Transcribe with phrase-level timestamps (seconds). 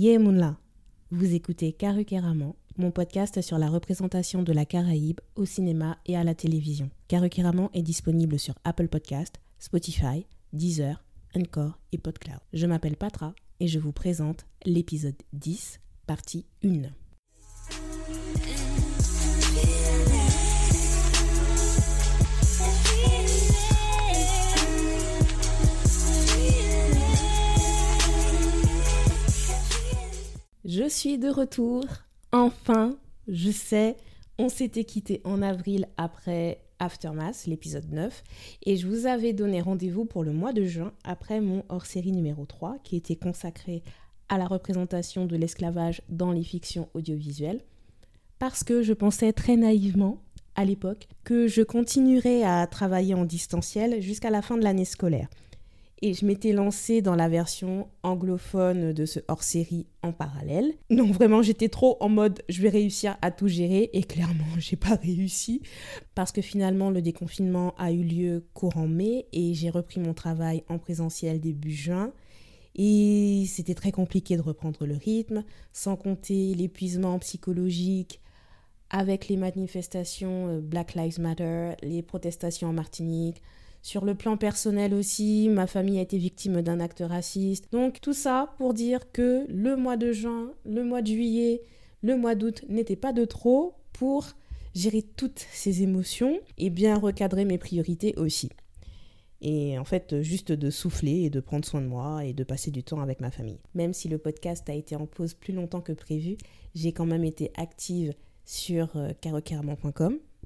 [0.00, 0.56] Yemunla,
[1.10, 6.22] vous écoutez Karukeraman, mon podcast sur la représentation de la Caraïbe au cinéma et à
[6.22, 6.88] la télévision.
[7.08, 11.02] Karukeraman est disponible sur Apple Podcast, Spotify, Deezer,
[11.34, 12.38] Encore et PodCloud.
[12.52, 16.82] Je m'appelle Patra et je vous présente l'épisode 10, partie 1.
[30.68, 31.86] Je suis de retour.
[32.30, 33.96] Enfin, je sais,
[34.38, 38.22] on s'était quitté en avril après Aftermath, l'épisode 9,
[38.66, 42.44] et je vous avais donné rendez-vous pour le mois de juin après mon hors-série numéro
[42.44, 43.82] 3 qui était consacré
[44.28, 47.62] à la représentation de l'esclavage dans les fictions audiovisuelles,
[48.38, 50.20] parce que je pensais très naïvement
[50.54, 55.28] à l'époque que je continuerais à travailler en distanciel jusqu'à la fin de l'année scolaire.
[56.00, 60.72] Et je m'étais lancée dans la version anglophone de ce hors-série en parallèle.
[60.90, 64.76] Donc vraiment, j'étais trop en mode je vais réussir à tout gérer et clairement, j'ai
[64.76, 65.62] pas réussi
[66.14, 70.62] parce que finalement le déconfinement a eu lieu courant mai et j'ai repris mon travail
[70.68, 72.12] en présentiel début juin.
[72.76, 78.20] Et c'était très compliqué de reprendre le rythme, sans compter l'épuisement psychologique
[78.90, 83.42] avec les manifestations euh, Black Lives Matter, les protestations en Martinique,
[83.82, 87.70] sur le plan personnel aussi, ma famille a été victime d'un acte raciste.
[87.72, 91.62] Donc tout ça pour dire que le mois de juin, le mois de juillet,
[92.02, 94.26] le mois d'août n'était pas de trop pour
[94.74, 98.50] gérer toutes ces émotions et bien recadrer mes priorités aussi.
[99.40, 102.70] Et en fait, juste de souffler et de prendre soin de moi et de passer
[102.70, 103.60] du temps avec ma famille.
[103.74, 106.36] Même si le podcast a été en pause plus longtemps que prévu,
[106.74, 109.12] j'ai quand même été active sur euh,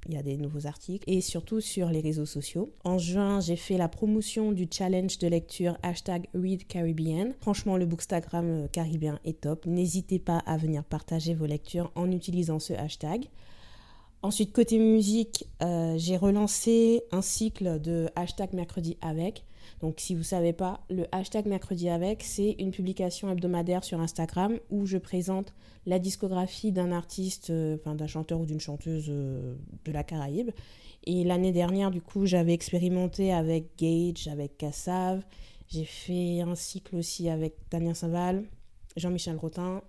[0.08, 2.72] il y a des nouveaux articles et surtout sur les réseaux sociaux.
[2.84, 7.34] En juin, j'ai fait la promotion du challenge de lecture hashtag ReadCaribbean.
[7.40, 9.66] Franchement, le bookstagram euh, caribéen est top.
[9.66, 13.26] N'hésitez pas à venir partager vos lectures en utilisant ce hashtag.
[14.22, 19.44] Ensuite, côté musique, euh, j'ai relancé un cycle de hashtag mercredi avec.
[19.82, 24.00] Donc, si vous ne savez pas, le hashtag mercredi avec, c'est une publication hebdomadaire sur
[24.00, 25.52] Instagram où je présente
[25.86, 30.52] la discographie d'un artiste, euh, d'un chanteur ou d'une chanteuse euh, de la Caraïbe.
[31.04, 35.24] Et l'année dernière, du coup, j'avais expérimenté avec Gage, avec Kassav.
[35.66, 38.44] J'ai fait un cycle aussi avec Damien Saval,
[38.96, 39.82] Jean-Michel Rotin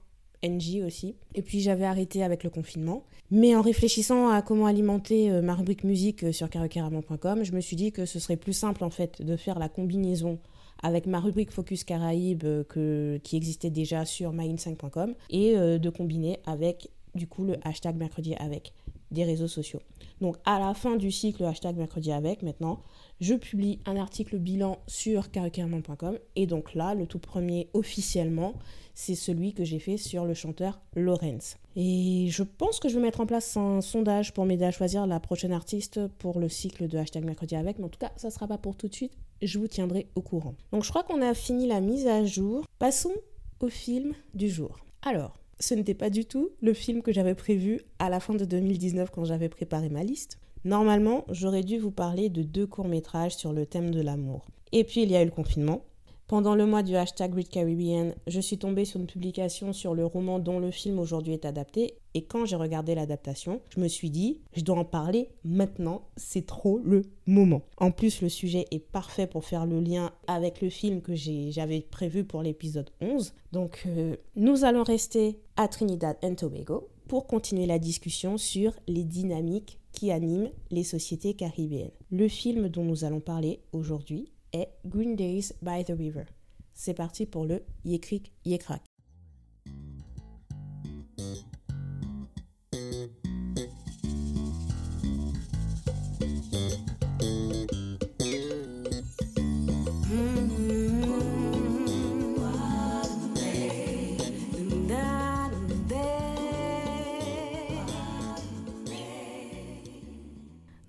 [0.44, 1.16] NJ aussi.
[1.36, 3.04] Et puis j'avais arrêté avec le confinement.
[3.32, 7.62] Mais en réfléchissant à comment alimenter euh, ma rubrique musique euh, sur karaokeramon.com, je me
[7.62, 10.38] suis dit que ce serait plus simple en fait de faire la combinaison
[10.84, 16.40] avec ma rubrique Focus Caraïbes euh, que, qui existait déjà sur myin5.com et de combiner
[16.46, 18.74] avec du coup le hashtag mercredi avec
[19.14, 19.80] des réseaux sociaux.
[20.22, 22.82] Donc à la fin du cycle hashtag mercredi avec maintenant,
[23.20, 28.56] je publie un article bilan sur karaokeramon.com et donc là, le tout premier officiellement,
[28.94, 31.58] c'est celui que j'ai fait sur le chanteur Lorenz.
[31.76, 35.08] Et je pense que je vais mettre en place un sondage pour m'aider à choisir
[35.08, 38.28] la prochaine artiste pour le cycle de hashtag mercredi avec, mais en tout cas, ça
[38.28, 40.56] ne sera pas pour tout de suite, je vous tiendrai au courant.
[40.72, 42.66] Donc je crois qu'on a fini la mise à jour.
[42.80, 43.14] Passons
[43.60, 44.78] au film du jour.
[45.02, 48.46] Alors, ce n'était pas du tout le film que j'avais prévu à la fin de
[48.46, 50.40] 2019 quand j'avais préparé ma liste.
[50.66, 54.46] Normalement, j'aurais dû vous parler de deux courts-métrages sur le thème de l'amour.
[54.72, 55.86] Et puis il y a eu le confinement,
[56.28, 60.40] pendant le mois du hashtag Read je suis tombée sur une publication sur le roman
[60.40, 61.96] dont le film aujourd'hui est adapté.
[62.14, 66.46] Et quand j'ai regardé l'adaptation, je me suis dit, je dois en parler maintenant, c'est
[66.46, 67.64] trop le moment.
[67.78, 71.82] En plus, le sujet est parfait pour faire le lien avec le film que j'avais
[71.82, 73.34] prévu pour l'épisode 11.
[73.52, 79.04] Donc, euh, nous allons rester à Trinidad and Tobago pour continuer la discussion sur les
[79.04, 81.92] dynamiques qui animent les sociétés caribéennes.
[82.12, 86.26] Le film dont nous allons parler aujourd'hui est Green Days by the River.
[86.74, 88.82] C'est parti pour le Yekrik Yekrak.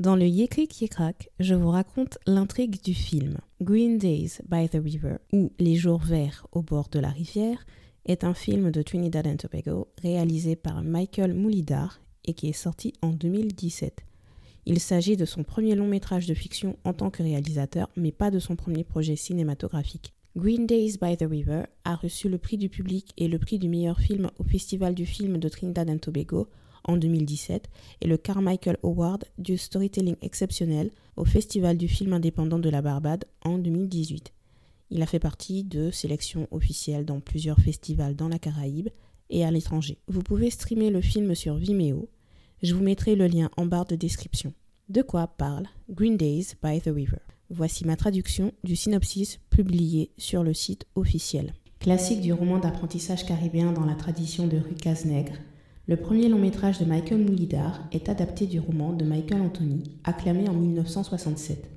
[0.05, 3.39] Dans le Yekrik Yekrak, je vous raconte l'intrigue du film.
[3.63, 7.65] Green Days by the River, ou Les jours verts au bord de la rivière,
[8.05, 12.93] est un film de Trinidad and Tobago réalisé par Michael Moulidar et qui est sorti
[13.01, 14.05] en 2017.
[14.67, 18.31] Il s'agit de son premier long métrage de fiction en tant que réalisateur, mais pas
[18.31, 20.13] de son premier projet cinématographique.
[20.37, 23.71] Green Days by the River a reçu le prix du public et le prix du
[23.71, 26.49] meilleur film au Festival du film de Trinidad and Tobago
[26.85, 27.69] en 2017
[28.01, 33.25] et le Carmichael Award du storytelling exceptionnel au Festival du film indépendant de la Barbade
[33.45, 34.33] en 2018.
[34.91, 38.91] Il a fait partie de sélections officielles dans plusieurs festivals dans la Caraïbe
[39.31, 39.99] et à l'étranger.
[40.09, 42.09] Vous pouvez streamer le film sur Vimeo.
[42.63, 44.53] Je vous mettrai le lien en barre de description.
[44.89, 47.19] De quoi parle Green Days by the River?
[47.51, 51.55] Voici ma traduction du synopsis publié sur le site officiel.
[51.81, 55.35] Classique du roman d'apprentissage caribéen dans la tradition de Rucas Nègre,
[55.87, 60.49] le premier long métrage de Michael Moulidar est adapté du roman de Michael Anthony, acclamé
[60.49, 61.71] en 1967.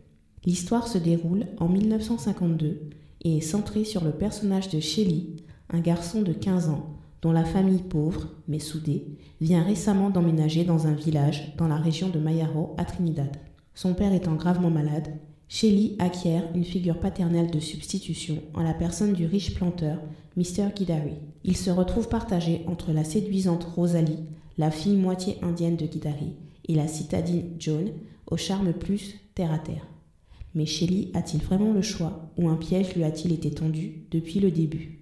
[0.46, 2.90] L'histoire se déroule en 1952
[3.24, 5.36] et est centrée sur le personnage de Shelly,
[5.70, 10.88] un garçon de 15 ans dont la famille pauvre, mais soudée, vient récemment d'emménager dans
[10.88, 13.36] un village dans la région de Mayaro à Trinidad.
[13.74, 15.10] Son père étant gravement malade,
[15.50, 20.00] Shelly acquiert une figure paternelle de substitution en la personne du riche planteur,
[20.36, 20.74] Mr.
[20.76, 21.16] Guidari.
[21.44, 24.20] Il se retrouve partagé entre la séduisante Rosalie,
[24.58, 26.34] la fille moitié indienne de Guidari,
[26.68, 27.92] et la citadine Joan,
[28.28, 29.88] au charme plus terre à terre.
[30.54, 34.52] Mais Shelly a-t-il vraiment le choix ou un piège lui a-t-il été tendu depuis le
[34.52, 35.00] début?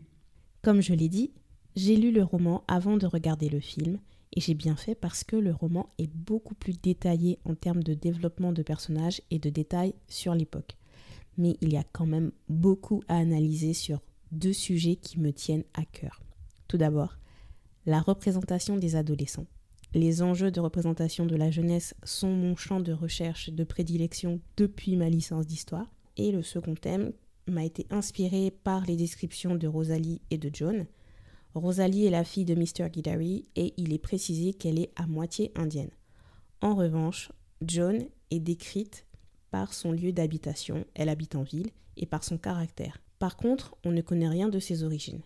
[0.62, 1.32] Comme je l'ai dit,
[1.76, 3.98] j'ai lu le roman avant de regarder le film
[4.36, 7.94] et j'ai bien fait parce que le roman est beaucoup plus détaillé en termes de
[7.94, 10.76] développement de personnages et de détails sur l'époque.
[11.38, 14.02] Mais il y a quand même beaucoup à analyser sur
[14.32, 16.22] deux sujets qui me tiennent à cœur.
[16.68, 17.18] Tout d'abord,
[17.86, 19.48] la représentation des adolescents.
[19.94, 24.98] Les enjeux de représentation de la jeunesse sont mon champ de recherche de prédilection depuis
[24.98, 25.90] ma licence d'histoire.
[26.18, 27.14] Et le second thème
[27.48, 30.86] m'a été inspiré par les descriptions de Rosalie et de John,
[31.56, 32.90] Rosalie est la fille de Mr.
[32.92, 35.90] Guidari et il est précisé qu'elle est à moitié indienne.
[36.62, 37.32] En revanche,
[37.62, 39.06] Joan est décrite
[39.52, 42.98] par son lieu d'habitation, elle habite en ville, et par son caractère.
[43.20, 45.22] Par contre, on ne connaît rien de ses origines.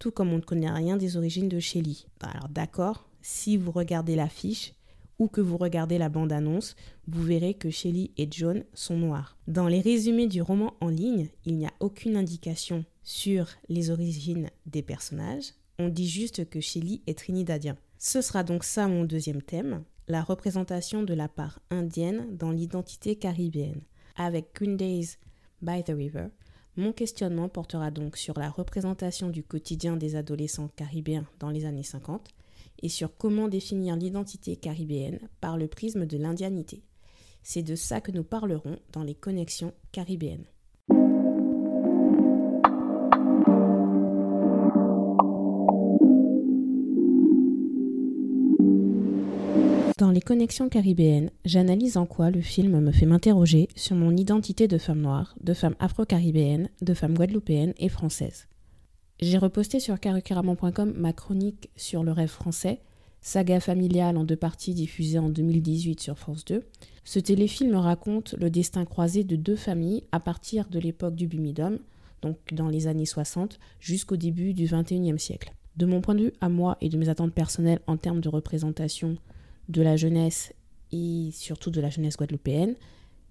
[0.00, 2.06] Tout comme on ne connaît rien des origines de Shelly.
[2.20, 4.74] Alors d'accord, si vous regardez l'affiche
[5.20, 6.74] ou que vous regardez la bande-annonce,
[7.06, 9.36] vous verrez que Shelly et John sont noirs.
[9.46, 14.50] Dans les résumés du roman en ligne, il n'y a aucune indication sur les origines
[14.66, 17.74] des personnages, on dit juste que Shelly est trinidadien.
[17.96, 23.16] Ce sera donc ça mon deuxième thème, la représentation de la part indienne dans l'identité
[23.16, 23.80] caribéenne.
[24.14, 25.16] Avec Green Days
[25.62, 26.26] by the River,
[26.76, 31.82] mon questionnement portera donc sur la représentation du quotidien des adolescents caribéens dans les années
[31.82, 32.28] 50
[32.82, 36.82] et sur comment définir l'identité caribéenne par le prisme de l'indianité.
[37.42, 40.44] C'est de ça que nous parlerons dans les connexions caribéennes.
[49.98, 54.68] Dans les connexions caribéennes, j'analyse en quoi le film me fait m'interroger sur mon identité
[54.68, 58.46] de femme noire, de femme afro-caribéenne, de femme guadeloupéenne et française.
[59.18, 62.78] J'ai reposté sur carucaramon.com ma chronique sur le rêve français,
[63.20, 66.62] saga familiale en deux parties diffusée en 2018 sur France 2.
[67.02, 71.80] Ce téléfilm raconte le destin croisé de deux familles à partir de l'époque du Bumidum,
[72.22, 75.52] donc dans les années 60, jusqu'au début du 21e siècle.
[75.76, 78.28] De mon point de vue à moi et de mes attentes personnelles en termes de
[78.28, 79.18] représentation
[79.68, 80.52] de la jeunesse
[80.92, 82.74] et surtout de la jeunesse guadeloupéenne,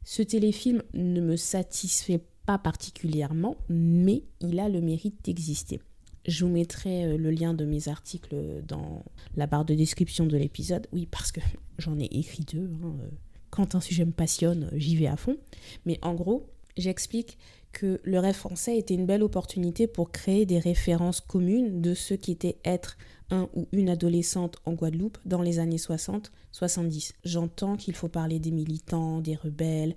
[0.04, 5.82] ce téléfilm ne me satisfait pas particulièrement, mais il a le mérite d'exister.
[6.26, 8.36] Je vous mettrai euh, le lien de mes articles
[8.68, 9.04] dans
[9.36, 10.88] la barre de description de l'épisode.
[10.92, 11.42] Oui, parce que
[11.78, 12.70] j'en ai écrit deux.
[12.84, 13.10] Hein, euh.
[13.50, 15.38] Quand un sujet me passionne, j'y vais à fond.
[15.86, 16.48] Mais en gros,
[16.78, 17.38] j'explique
[17.72, 22.14] que le rêve français était une belle opportunité pour créer des références communes de ce
[22.14, 22.98] qui était être
[23.30, 27.14] un ou une adolescente en Guadeloupe dans les années 60-70.
[27.24, 29.96] J'entends qu'il faut parler des militants, des rebelles,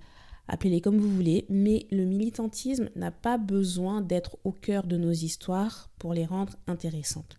[0.48, 5.12] appelez-les comme vous voulez, mais le militantisme n'a pas besoin d'être au cœur de nos
[5.12, 7.38] histoires pour les rendre intéressantes.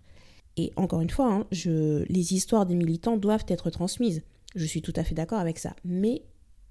[0.57, 4.23] Et encore une fois, hein, je, les histoires des militants doivent être transmises.
[4.55, 5.75] Je suis tout à fait d'accord avec ça.
[5.85, 6.23] Mais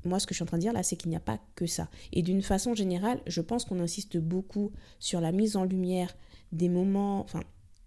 [0.05, 1.41] moi, ce que je suis en train de dire là, c'est qu'il n'y a pas
[1.55, 1.89] que ça.
[2.12, 6.15] Et d'une façon générale, je pense qu'on insiste beaucoup sur la mise en lumière
[6.53, 7.27] des moments,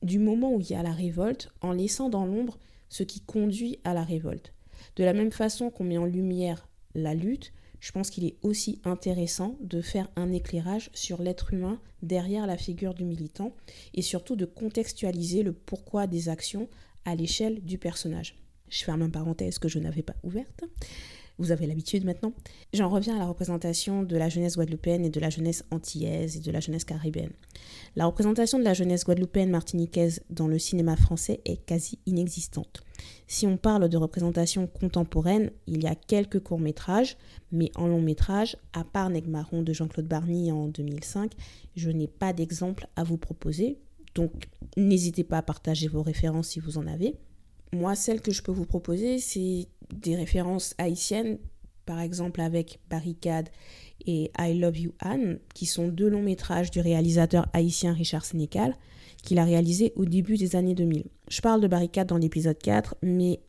[0.03, 3.79] du moment où il y a la révolte, en laissant dans l'ombre ce qui conduit
[3.83, 4.53] à la révolte.
[4.95, 8.79] De la même façon qu'on met en lumière la lutte, je pense qu'il est aussi
[8.85, 13.53] intéressant de faire un éclairage sur l'être humain derrière la figure du militant
[13.93, 16.69] et surtout de contextualiser le pourquoi des actions
[17.03, 18.37] à l'échelle du personnage.
[18.69, 20.63] Je ferme une parenthèse que je n'avais pas ouverte
[21.39, 22.33] vous avez l'habitude maintenant.
[22.73, 26.39] J'en reviens à la représentation de la jeunesse guadeloupéenne et de la jeunesse antillaise et
[26.39, 27.31] de la jeunesse caribéenne.
[27.95, 32.83] La représentation de la jeunesse guadeloupéenne martiniquaise dans le cinéma français est quasi inexistante.
[33.27, 37.17] Si on parle de représentation contemporaine, il y a quelques courts-métrages,
[37.51, 41.31] mais en long-métrage, à part Negmaron de Jean-Claude Barny en 2005,
[41.75, 43.79] je n'ai pas d'exemple à vous proposer.
[44.15, 47.15] Donc n'hésitez pas à partager vos références si vous en avez.
[47.73, 51.39] Moi, celle que je peux vous proposer, c'est des références haïtiennes,
[51.87, 53.49] par exemple avec Barricade
[54.05, 58.77] et I Love You Anne, qui sont deux longs métrages du réalisateur haïtien Richard Sénécal,
[59.23, 61.05] qu'il a réalisé au début des années 2000.
[61.29, 63.39] Je parle de Barricade dans l'épisode 4, mais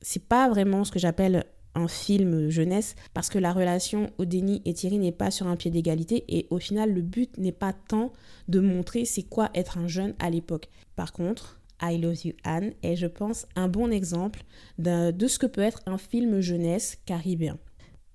[0.00, 1.44] c'est pas vraiment ce que j'appelle
[1.76, 5.70] un film jeunesse parce que la relation Odeni et Thierry n'est pas sur un pied
[5.70, 8.12] d'égalité et au final le but n'est pas tant
[8.48, 10.68] de montrer c'est quoi être un jeune à l'époque.
[10.96, 14.42] Par contre, I Love You Anne est je pense un bon exemple
[14.78, 17.58] de, ce que peut être un film jeunesse caribéen.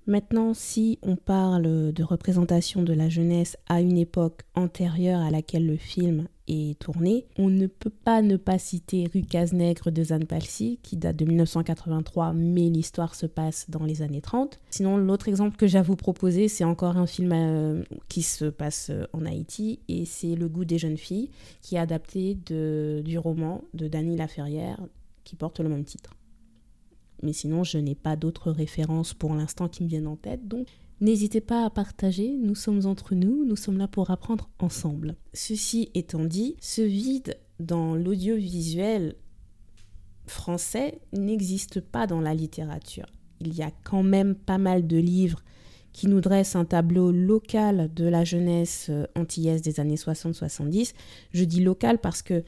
[0.08, 5.68] Maintenant, si on parle de représentation de la jeunesse à une époque antérieure à laquelle
[5.68, 10.25] le film est tourné, on ne peut pas ne pas citer Rue Casse-Nègre de Zane
[10.25, 14.60] Palsy, qui date de 1983, mais l'histoire se passe dans les années 30.
[14.70, 18.46] Sinon, l'autre exemple que j'ai à vous proposer, c'est encore un film euh, qui se
[18.46, 21.29] passe euh, en Haïti, et c'est Le goût des jeunes filles,
[21.62, 24.79] qui est adapté de, du roman de Dany Laferrière,
[25.24, 26.15] qui porte le même titre.
[27.22, 30.48] Mais sinon, je n'ai pas d'autres références pour l'instant qui me viennent en tête.
[30.48, 30.68] Donc,
[31.01, 32.38] n'hésitez pas à partager.
[32.38, 33.46] Nous sommes entre nous.
[33.46, 35.15] Nous sommes là pour apprendre ensemble.
[35.34, 39.15] Ceci étant dit, ce vide dans l'audiovisuel
[40.27, 43.08] français n'existe pas dans la littérature.
[43.41, 45.44] Il y a quand même pas mal de livres
[45.91, 50.94] qui nous dressent un tableau local de la jeunesse euh, antillaise des années 60-70.
[51.34, 52.44] Je dis local parce que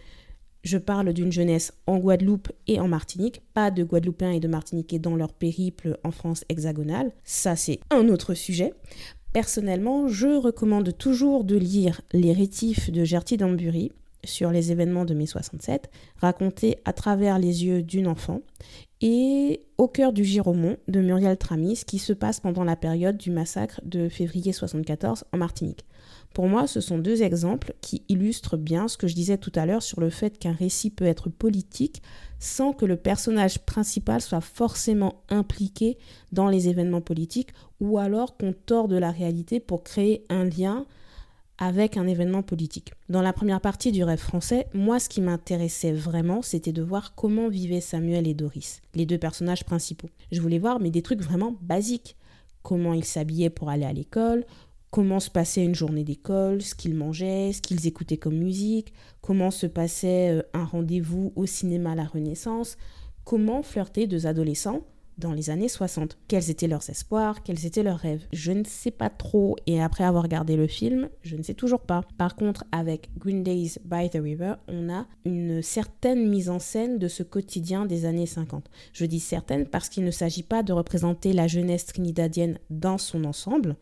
[0.64, 5.00] je parle d'une jeunesse en Guadeloupe et en Martinique, pas de Guadeloupéens et de Martiniquais
[5.00, 7.12] dans leur périple en France hexagonale.
[7.24, 8.74] Ça, c'est un autre sujet.
[9.34, 13.92] Personnellement, je recommande toujours de lire Les rétifs de Gertie Dambury
[14.24, 18.42] sur les événements de mai 67, racontés à travers les yeux d'une enfant,
[19.02, 23.32] et Au cœur du Giromont de Muriel Tramis, qui se passe pendant la période du
[23.32, 25.86] massacre de février 74 en Martinique.
[26.34, 29.66] Pour moi, ce sont deux exemples qui illustrent bien ce que je disais tout à
[29.66, 32.02] l'heure sur le fait qu'un récit peut être politique
[32.40, 35.98] sans que le personnage principal soit forcément impliqué
[36.32, 40.86] dans les événements politiques ou alors qu'on tord de la réalité pour créer un lien
[41.58, 42.94] avec un événement politique.
[43.10, 47.14] Dans la première partie du rêve français, moi ce qui m'intéressait vraiment, c'était de voir
[47.14, 50.10] comment vivaient Samuel et Doris, les deux personnages principaux.
[50.32, 52.16] Je voulais voir mais des trucs vraiment basiques.
[52.64, 54.46] Comment ils s'habillaient pour aller à l'école,
[54.92, 59.50] comment se passait une journée d'école, ce qu'ils mangeaient, ce qu'ils écoutaient comme musique, comment
[59.50, 62.78] se passait euh, un rendez-vous au cinéma à la Renaissance,
[63.24, 64.82] comment flirter deux adolescents
[65.18, 66.18] dans les années 60.
[66.28, 68.26] Quels étaient leurs espoirs, quels étaient leurs rêves?
[68.34, 71.82] Je ne sais pas trop et après avoir regardé le film, je ne sais toujours
[71.82, 72.02] pas.
[72.18, 76.98] Par contre, avec Green Days by the River, on a une certaine mise en scène
[76.98, 78.70] de ce quotidien des années 50.
[78.94, 83.24] Je dis certaine parce qu'il ne s'agit pas de représenter la jeunesse trinidadienne dans son
[83.24, 83.76] ensemble,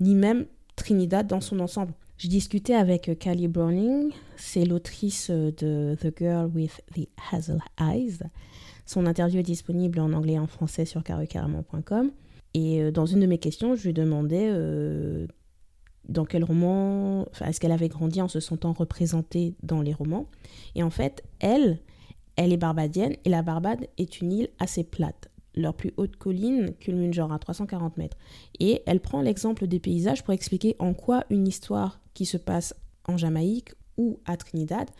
[0.00, 0.46] ni même
[0.76, 1.92] Trinidad dans son ensemble.
[2.18, 8.20] J'ai discuté avec Callie Browning, c'est l'autrice de The Girl with the Hazel Eyes.
[8.86, 12.10] Son interview est disponible en anglais et en français sur carrément.com.
[12.54, 15.26] Et euh, dans une de mes questions, je lui demandais euh,
[16.08, 20.26] dans quel roman, est-ce qu'elle avait grandi en se sentant représentée dans les romans?
[20.74, 21.80] Et en fait, elle,
[22.36, 26.74] elle est barbadienne et la Barbade est une île assez plate leur plus haute colline
[26.74, 28.16] culmine genre à 340 mètres.
[28.60, 32.74] Et elle prend l'exemple des paysages pour expliquer en quoi une histoire qui se passe
[33.06, 34.90] en Jamaïque ou à Trinidad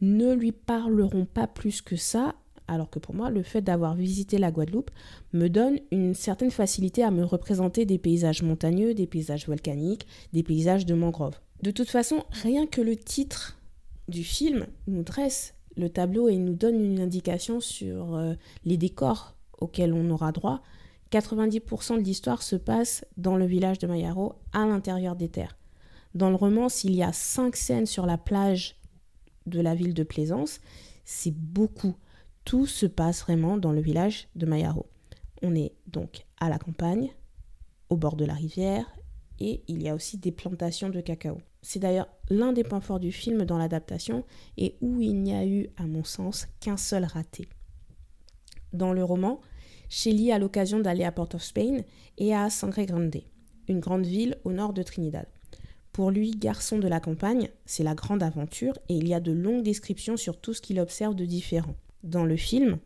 [0.00, 2.34] ne lui parleront pas plus que ça,
[2.68, 4.90] alors que pour moi, le fait d'avoir visité la Guadeloupe
[5.32, 10.42] me donne une certaine facilité à me représenter des paysages montagneux, des paysages volcaniques, des
[10.42, 11.38] paysages de mangroves.
[11.62, 13.58] De toute façon, rien que le titre
[14.08, 19.34] du film nous dresse le tableau et nous donne une indication sur euh, les décors
[19.62, 20.62] auquel on aura droit,
[21.10, 25.56] 90% de l'histoire se passe dans le village de Mayaro, à l'intérieur des terres.
[26.14, 28.76] Dans le roman, s'il y a cinq scènes sur la plage
[29.46, 30.60] de la ville de Plaisance,
[31.04, 31.94] c'est beaucoup.
[32.44, 34.86] Tout se passe vraiment dans le village de Mayaro.
[35.42, 37.10] On est donc à la campagne,
[37.88, 38.86] au bord de la rivière,
[39.38, 41.38] et il y a aussi des plantations de cacao.
[41.62, 44.24] C'est d'ailleurs l'un des points forts du film dans l'adaptation
[44.56, 47.48] et où il n'y a eu, à mon sens, qu'un seul raté.
[48.72, 49.40] Dans le roman,
[49.94, 51.82] Shelley a l'occasion d'aller à Port of Spain
[52.16, 53.20] et à Sangre Grande,
[53.68, 55.26] une grande ville au nord de Trinidad.
[55.92, 59.32] Pour lui, garçon de la campagne, c'est la grande aventure et il y a de
[59.32, 61.74] longues descriptions sur tout ce qu'il observe de différent.
[62.04, 62.78] Dans le film,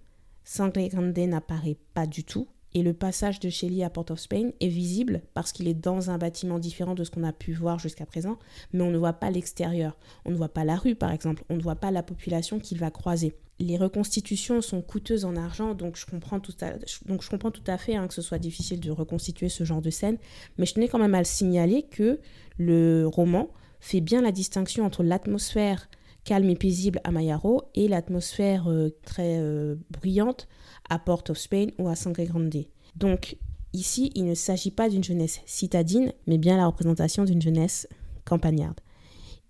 [0.43, 4.51] Sangre Grande n'apparaît pas du tout et le passage de Shelley à Port of Spain
[4.61, 7.79] est visible parce qu'il est dans un bâtiment différent de ce qu'on a pu voir
[7.79, 8.39] jusqu'à présent,
[8.75, 9.97] mais on ne voit pas l'extérieur.
[10.27, 12.79] On ne voit pas la rue par exemple, on ne voit pas la population qu'il
[12.79, 16.73] va croiser les reconstitutions sont coûteuses en argent, donc je comprends tout à,
[17.07, 19.81] donc je comprends tout à fait hein, que ce soit difficile de reconstituer ce genre
[19.81, 20.19] de scène,
[20.59, 22.21] mais je tenais quand même à le signaler que
[22.59, 23.49] le roman
[23.81, 25.89] fait bien la distinction entre l'atmosphère
[26.27, 30.49] calme et paisible à Mayaro et l'atmosphère euh, très euh, bruyante
[30.91, 32.65] à Port of Spain ou à Sangre Grande.
[32.97, 33.37] Donc
[33.73, 37.89] ici, il ne s'agit pas d'une jeunesse citadine, mais bien la représentation d'une jeunesse
[38.25, 38.81] campagnarde.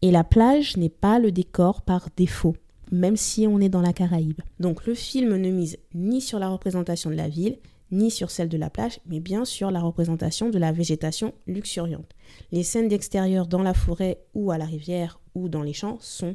[0.02, 2.55] Et la plage n'est pas le décor par défaut,
[2.93, 4.40] même si on est dans la Caraïbe.
[4.61, 7.59] Donc le film ne mise ni sur la représentation de la ville,
[7.90, 12.11] ni sur celle de la plage, mais bien sur la représentation de la végétation luxuriante.
[12.52, 16.35] Les scènes d'extérieur dans la forêt ou à la rivière ou dans les champs sont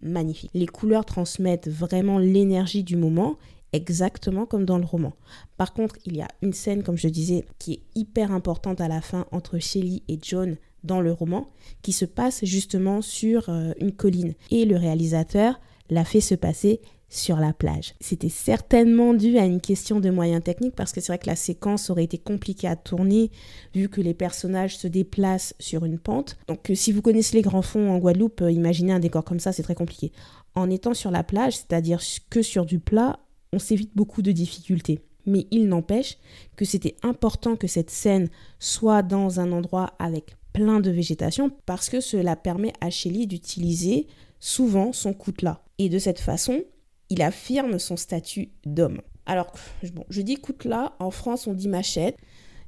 [0.00, 0.50] magnifiques.
[0.54, 3.36] Les couleurs transmettent vraiment l'énergie du moment,
[3.72, 5.12] exactement comme dans le roman.
[5.56, 8.88] Par contre, il y a une scène, comme je disais, qui est hyper importante à
[8.88, 11.48] la fin entre Shelly et John dans le roman,
[11.82, 14.34] qui se passe justement sur euh, une colline.
[14.50, 15.60] Et le réalisateur
[15.90, 16.80] l'a fait se passer
[17.12, 17.94] sur la plage.
[18.00, 21.36] C'était certainement dû à une question de moyens techniques parce que c'est vrai que la
[21.36, 23.30] séquence aurait été compliquée à tourner
[23.74, 26.38] vu que les personnages se déplacent sur une pente.
[26.48, 29.40] Donc euh, si vous connaissez les grands fonds en Guadeloupe, euh, imaginez un décor comme
[29.40, 30.10] ça, c'est très compliqué.
[30.54, 32.00] En étant sur la plage, c'est-à-dire
[32.30, 33.20] que sur du plat,
[33.52, 35.00] on s'évite beaucoup de difficultés.
[35.26, 36.18] Mais il n'empêche
[36.56, 38.28] que c'était important que cette scène
[38.58, 44.06] soit dans un endroit avec plein de végétation parce que cela permet à Shelly d'utiliser
[44.40, 45.62] souvent son coutelas.
[45.78, 46.62] Et de cette façon,
[47.10, 49.00] il affirme son statut d'homme.
[49.26, 49.52] Alors,
[50.08, 52.16] je dis coutelas, en France on dit machette.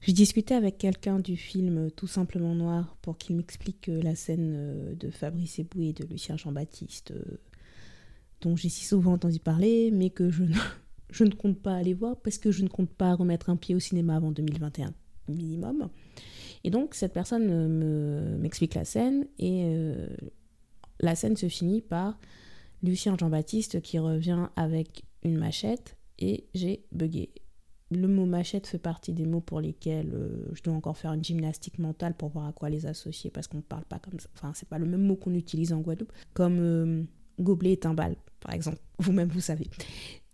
[0.01, 4.53] J'ai discuté avec quelqu'un du film Tout simplement noir pour qu'il m'explique euh, la scène
[4.55, 7.39] euh, de Fabrice Eboué et de Lucien Jean-Baptiste, euh,
[8.45, 10.55] dont j'ai si souvent entendu parler, mais que je ne,
[11.11, 13.75] je ne compte pas aller voir parce que je ne compte pas remettre un pied
[13.75, 14.95] au cinéma avant 2021
[15.29, 15.89] minimum.
[16.63, 19.95] Et donc cette personne m'explique la scène et
[21.01, 22.19] la scène se finit par
[22.83, 27.31] Lucien Jean-Baptiste qui revient avec une machette et j'ai bugué.
[27.91, 31.23] Le mot machette fait partie des mots pour lesquels euh, je dois encore faire une
[31.23, 34.29] gymnastique mentale pour voir à quoi les associer parce qu'on ne parle pas comme ça.
[34.35, 37.03] Enfin, c'est pas le même mot qu'on utilise en Guadeloupe, comme euh,
[37.39, 38.79] gobelet et timbal, par exemple.
[38.99, 39.67] Vous-même, vous savez.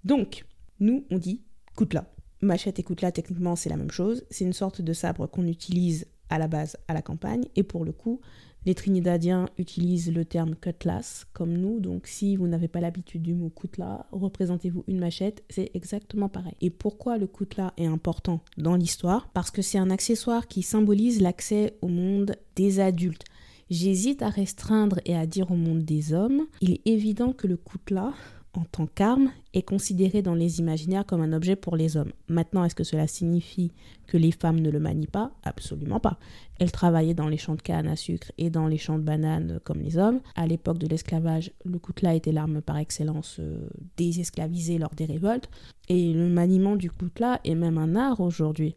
[0.05, 0.45] Donc,
[0.81, 1.41] nous, on dit
[1.77, 2.07] coutelas.
[2.43, 4.25] Machette et coutelas, techniquement, c'est la même chose.
[4.31, 7.45] C'est une sorte de sabre qu'on utilise à la base à la campagne.
[7.57, 8.21] Et pour le coup,
[8.67, 13.35] les Trinidadiens utilisent le terme cutlass comme nous, donc si vous n'avez pas l'habitude du
[13.35, 16.55] mot cutlass, représentez-vous une machette, c'est exactement pareil.
[16.61, 19.31] Et pourquoi le cutlass est important dans l'histoire?
[19.33, 23.25] Parce que c'est un accessoire qui symbolise l'accès au monde des adultes.
[23.71, 26.47] J'hésite à restreindre et à dire au monde des hommes.
[26.61, 28.13] Il est évident que le cutlass
[28.55, 32.11] en tant qu'arme est considéré dans les imaginaires comme un objet pour les hommes.
[32.29, 33.71] Maintenant, est-ce que cela signifie
[34.09, 35.31] que les femmes ne le manient pas?
[35.45, 36.19] Absolument pas.
[36.59, 39.61] Elles travaillaient dans les champs de canne à sucre et dans les champs de bananes
[39.63, 40.21] comme les hommes.
[40.35, 45.05] À l'époque de l'esclavage, le coutelas était l'arme par excellence euh, des esclavisés lors des
[45.05, 45.49] révoltes.
[45.89, 48.75] Et le maniement du coutelas est même un art aujourd'hui.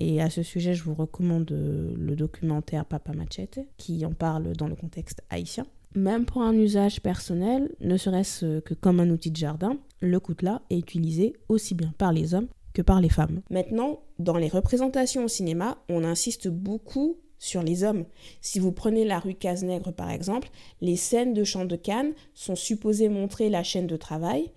[0.00, 4.54] Et à ce sujet, je vous recommande euh, le documentaire Papa Machete, qui en parle
[4.56, 5.66] dans le contexte haïtien.
[5.94, 10.62] Même pour un usage personnel, ne serait-ce que comme un outil de jardin, le coutelas
[10.70, 13.42] est utilisé aussi bien par les hommes que par les femmes.
[13.50, 18.04] Maintenant, dans les représentations au cinéma, on insiste beaucoup sur les hommes.
[18.40, 22.54] Si vous prenez la rue Cazenègre par exemple, les scènes de chant de canne sont
[22.54, 24.52] supposées montrer la chaîne de travail.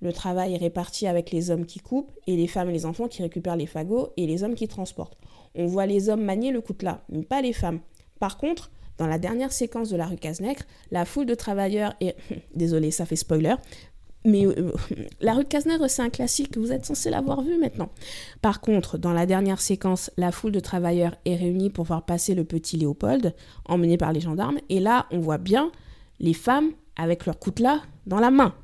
[0.00, 3.08] Le travail est réparti avec les hommes qui coupent et les femmes et les enfants
[3.08, 5.18] qui récupèrent les fagots et les hommes qui transportent.
[5.54, 7.80] On voit les hommes manier le coutelas, mais pas les femmes.
[8.20, 12.16] Par contre, dans la dernière séquence de la rue Cazenègre, la foule de travailleurs est...
[12.54, 13.54] Désolé, ça fait spoiler.
[14.24, 14.72] Mais euh,
[15.20, 17.90] la rue de Cazenègre, c'est un classique, vous êtes censé l'avoir vu maintenant.
[18.42, 22.34] Par contre, dans la dernière séquence, la foule de travailleurs est réunie pour voir passer
[22.34, 23.34] le petit Léopold,
[23.64, 24.58] emmené par les gendarmes.
[24.68, 25.72] Et là, on voit bien
[26.20, 28.54] les femmes avec leur coutelas dans la main.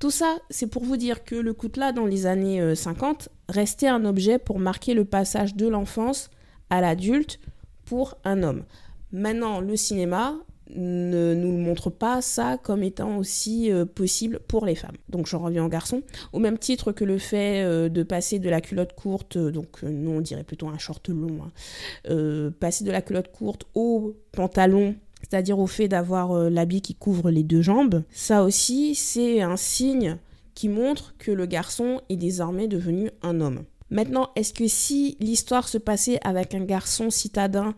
[0.00, 3.86] Tout ça, c'est pour vous dire que le coutelas, dans les années 50, euh, restait
[3.86, 6.30] un objet pour marquer le passage de l'enfance
[6.70, 7.38] à l'adulte
[7.84, 8.64] pour un homme.
[9.12, 10.36] Maintenant, le cinéma
[10.74, 14.96] ne nous montre pas ça comme étant aussi euh, possible pour les femmes.
[15.10, 16.02] Donc j'en reviens en garçon.
[16.32, 20.12] Au même titre que le fait euh, de passer de la culotte courte, donc nous
[20.12, 25.58] on dirait plutôt un short long, hein, passer de la culotte courte au pantalon c'est-à-dire
[25.58, 30.18] au fait d'avoir l'habit qui couvre les deux jambes, ça aussi c'est un signe
[30.54, 33.64] qui montre que le garçon est désormais devenu un homme.
[33.90, 37.74] Maintenant, est-ce que si l'histoire se passait avec un garçon citadin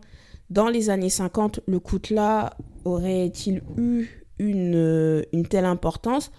[0.49, 6.31] dans les années 50, le coutelas aurait-il eu une, euh, une telle importance?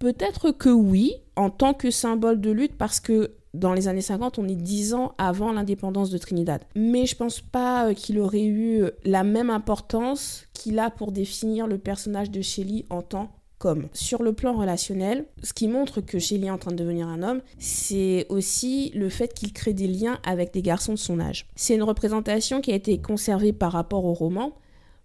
[0.00, 4.38] Peut-être que oui, en tant que symbole de lutte, parce que dans les années 50,
[4.38, 6.62] on est dix ans avant l'indépendance de Trinidad.
[6.74, 11.66] Mais je pense pas euh, qu'il aurait eu la même importance qu'il a pour définir
[11.66, 13.88] le personnage de Shelley en tant comme.
[13.92, 17.22] Sur le plan relationnel, ce qui montre que Shelly est en train de devenir un
[17.22, 21.46] homme, c'est aussi le fait qu'il crée des liens avec des garçons de son âge.
[21.54, 24.54] C'est une représentation qui a été conservée par rapport au roman,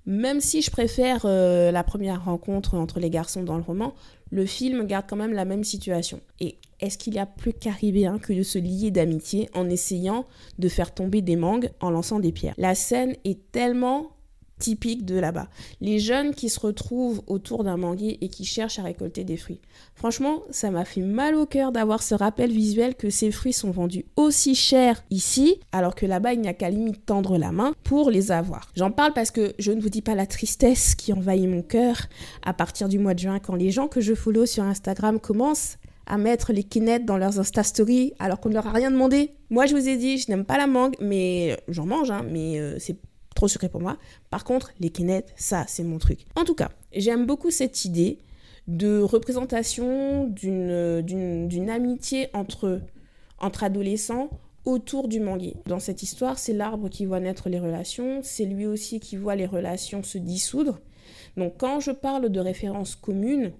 [0.07, 3.93] Même si je préfère euh, la première rencontre entre les garçons dans le roman,
[4.31, 6.21] le film garde quand même la même situation.
[6.39, 10.25] Et est-ce qu'il y a plus caribéen que de se lier d'amitié en essayant
[10.59, 12.55] de faire tomber des mangues en lançant des pierres?
[12.57, 14.11] La scène est tellement
[14.59, 15.49] typique de là-bas.
[15.81, 19.59] Les jeunes qui se retrouvent autour d'un manguier et qui cherchent à récolter des fruits.
[19.95, 23.71] Franchement, ça m'a fait mal au cœur d'avoir ce rappel visuel que ces fruits sont
[23.71, 27.73] vendus aussi cher ici, alors que là-bas, il n'y a qu'à limite tendre la main
[27.83, 28.71] pour les avoir.
[28.75, 32.07] J'en parle parce que je ne vous dis pas la tristesse qui envahit mon cœur
[32.43, 35.77] à partir du mois de juin quand les gens que je follow sur Instagram commencent
[36.05, 39.31] à mettre les kinettes dans leurs Insta Stories alors qu'on ne leur a rien demandé.
[39.49, 42.59] Moi, je vous ai dit, je n'aime pas la mangue, mais j'en mange, hein, mais
[42.59, 42.97] euh, c'est
[43.35, 43.97] trop sucré pour moi.
[44.29, 46.25] Par contre, les Kenneth, ça, c'est mon truc.
[46.35, 48.19] En tout cas, j'aime beaucoup cette idée
[48.67, 52.81] de représentation d'une amitié entre,
[53.39, 54.29] entre adolescents
[54.65, 55.57] autour du manguier.
[55.67, 59.35] Dans cette histoire, c'est l'arbre qui voit naître les relations, c'est lui aussi qui voit
[59.35, 60.79] les relations se dissoudre.
[61.37, 63.51] Donc quand je parle de références communes,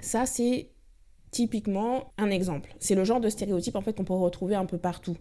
[0.00, 0.70] ça c'est
[1.30, 2.74] typiquement un exemple.
[2.78, 5.16] C'est le genre de stéréotype en fait qu'on peut retrouver un peu partout.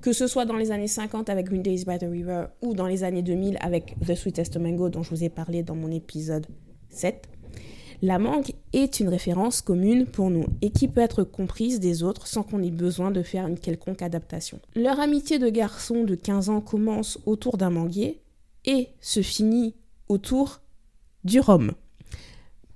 [0.00, 2.86] Que ce soit dans les années 50 avec Green Days by the River ou dans
[2.86, 6.46] les années 2000 avec The Sweetest Mango dont je vous ai parlé dans mon épisode
[6.90, 7.28] 7.
[8.02, 12.26] La mangue est une référence commune pour nous et qui peut être comprise des autres
[12.26, 14.60] sans qu'on ait besoin de faire une quelconque adaptation.
[14.74, 18.20] Leur amitié de garçon de 15 ans commence autour d'un manguier
[18.66, 19.74] et se finit
[20.08, 20.60] autour
[21.24, 21.72] du rhum.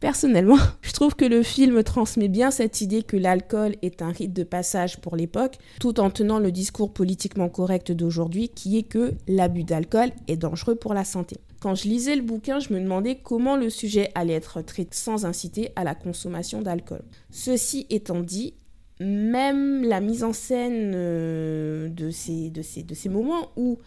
[0.00, 4.32] Personnellement, je trouve que le film transmet bien cette idée que l'alcool est un rite
[4.32, 9.14] de passage pour l'époque, tout en tenant le discours politiquement correct d'aujourd'hui qui est que
[9.26, 11.38] l'abus d'alcool est dangereux pour la santé.
[11.61, 15.24] Quand je lisais le bouquin, je me demandais comment le sujet allait être traité sans
[15.24, 17.02] inciter à la consommation d'alcool.
[17.30, 18.54] Ceci étant dit,
[19.00, 23.78] même la mise en scène euh, de, ces, de, ces, de ces moments où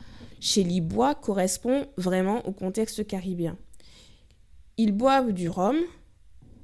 [0.41, 3.57] Shelly boit correspond vraiment au contexte caribéen.
[4.77, 5.77] Ils boivent du rhum,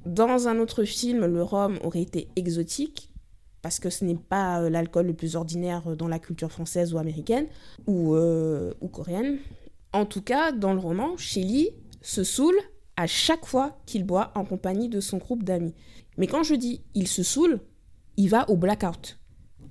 [0.08, 3.12] dans un autre film, le rhum aurait été exotique,
[3.62, 6.94] parce que ce n'est pas euh, l'alcool le plus ordinaire euh, dans la culture française
[6.94, 7.48] ou américaine,
[7.86, 9.38] ou, euh, ou coréenne.
[9.94, 12.58] En tout cas, dans le roman, Shelly se saoule
[12.96, 15.76] à chaque fois qu'il boit en compagnie de son groupe d'amis.
[16.18, 17.60] Mais quand je dis il se saoule,
[18.16, 19.20] il va au blackout.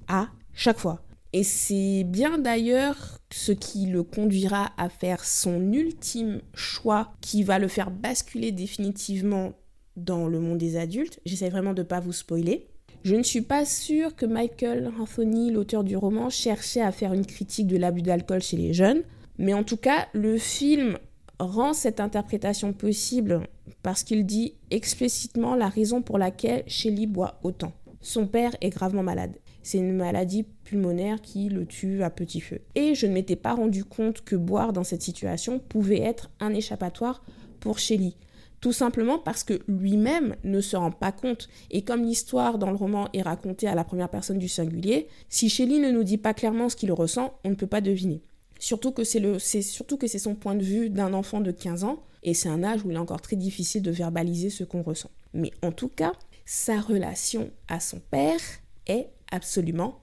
[0.09, 1.03] À chaque fois.
[1.33, 7.59] Et c'est bien d'ailleurs ce qui le conduira à faire son ultime choix qui va
[7.59, 9.53] le faire basculer définitivement
[9.96, 11.20] dans le monde des adultes.
[11.24, 12.66] J'essaie vraiment de ne pas vous spoiler.
[13.04, 17.26] Je ne suis pas sûre que Michael Anthony, l'auteur du roman, cherchait à faire une
[17.26, 19.02] critique de l'abus d'alcool chez les jeunes.
[19.38, 20.98] Mais en tout cas, le film
[21.38, 23.42] rend cette interprétation possible
[23.82, 27.72] parce qu'il dit explicitement la raison pour laquelle Shelley boit autant.
[28.00, 29.37] Son père est gravement malade.
[29.62, 32.61] C'est une maladie pulmonaire qui le tue à petit feu.
[32.74, 36.54] Et je ne m'étais pas rendu compte que boire dans cette situation pouvait être un
[36.54, 37.22] échappatoire
[37.61, 38.14] pour Shelley.
[38.60, 41.48] Tout simplement parce que lui-même ne se rend pas compte.
[41.70, 45.48] Et comme l'histoire dans le roman est racontée à la première personne du singulier, si
[45.48, 48.22] Shelley ne nous dit pas clairement ce qu'il ressent, on ne peut pas deviner.
[48.58, 52.02] Surtout que c'est surtout que c'est son point de vue d'un enfant de 15 ans,
[52.22, 55.10] et c'est un âge où il est encore très difficile de verbaliser ce qu'on ressent.
[55.34, 56.12] Mais en tout cas,
[56.46, 58.40] sa relation à son père
[58.86, 60.00] est absolument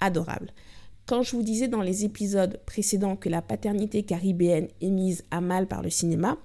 [0.00, 0.50] adorable.
[1.12, 5.42] Quand je vous disais dans les épisodes précédents que la paternité caribéenne est mise à
[5.42, 6.38] mal par le cinéma,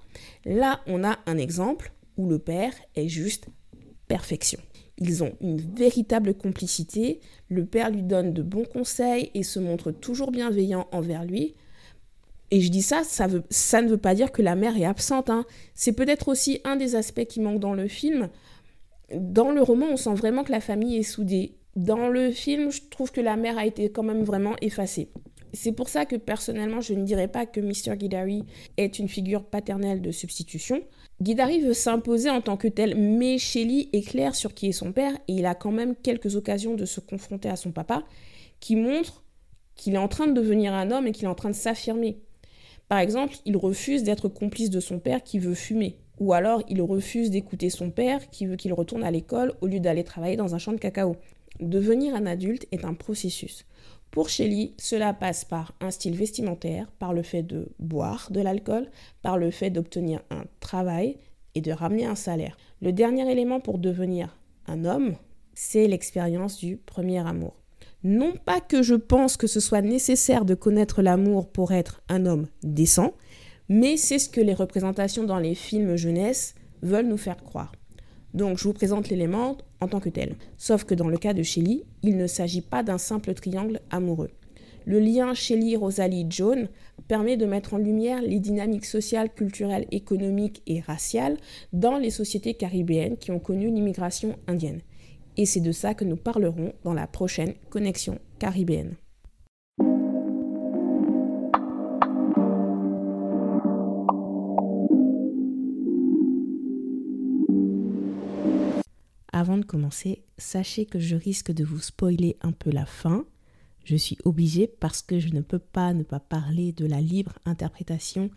[0.44, 3.46] là on a un exemple où le père est juste
[4.08, 4.60] perfection.
[4.98, 9.90] Ils ont une véritable complicité, le père lui donne de bons conseils et se montre
[9.90, 11.54] toujours bienveillant envers lui.
[12.50, 15.30] Et je dis ça, ça, ne veut pas dire que la mère est absente.
[15.30, 15.46] Hein.
[15.74, 18.28] C'est peut-être aussi un des aspects qui manque dans le film.
[19.14, 21.57] Dans le roman, on sent vraiment que la famille est soudée.
[21.78, 25.10] Dans le film, je trouve que la mère a été quand même vraiment effacée.
[25.52, 27.96] C'est pour ça que personnellement, je ne dirais pas que Mr.
[27.96, 28.42] Guidari
[28.76, 30.82] est une figure paternelle de substitution.
[31.22, 34.90] Guidari veut s'imposer en tant que tel, mais Shelly est clair sur qui est son
[34.90, 38.02] père et il a quand même quelques occasions de se confronter à son papa
[38.58, 39.22] qui montrent
[39.76, 42.18] qu'il est en train de devenir un homme et qu'il est en train de s'affirmer.
[42.88, 46.00] Par exemple, il refuse d'être complice de son père qui veut fumer.
[46.18, 49.78] Ou alors, il refuse d'écouter son père qui veut qu'il retourne à l'école au lieu
[49.78, 51.14] d'aller travailler dans un champ de cacao.
[51.60, 53.66] Devenir un adulte est un processus.
[54.10, 58.90] Pour Shelley, cela passe par un style vestimentaire, par le fait de boire de l'alcool,
[59.22, 61.18] par le fait d'obtenir un travail
[61.54, 62.56] et de ramener un salaire.
[62.80, 65.16] Le dernier élément pour devenir un homme,
[65.54, 67.54] c'est l'expérience du premier amour.
[68.04, 72.26] Non pas que je pense que ce soit nécessaire de connaître l'amour pour être un
[72.26, 73.12] homme décent,
[73.68, 77.72] mais c'est ce que les représentations dans les films jeunesse veulent nous faire croire.
[78.34, 80.36] Donc je vous présente l'élément en tant que tel.
[80.56, 84.30] Sauf que dans le cas de Shelly, il ne s'agit pas d'un simple triangle amoureux.
[84.86, 86.68] Le lien Shelly, Rosalie, Joan
[87.08, 91.36] permet de mettre en lumière les dynamiques sociales, culturelles, économiques et raciales
[91.72, 94.80] dans les sociétés caribéennes qui ont connu l'immigration indienne.
[95.36, 98.96] Et c'est de ça que nous parlerons dans la prochaine connexion caribéenne.
[109.38, 113.24] Avant de commencer, sachez que je risque de vous spoiler un peu la fin.
[113.84, 117.38] Je suis obligée parce que je ne peux pas ne pas parler de la libre
[117.44, 118.30] interprétation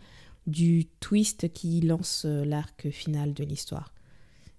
[0.46, 3.92] du twist qui lance euh, l'arc final de l'histoire.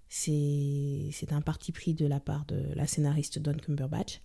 [0.09, 4.19] C'est un parti pris de la part de la scénariste Don Cumberbatch.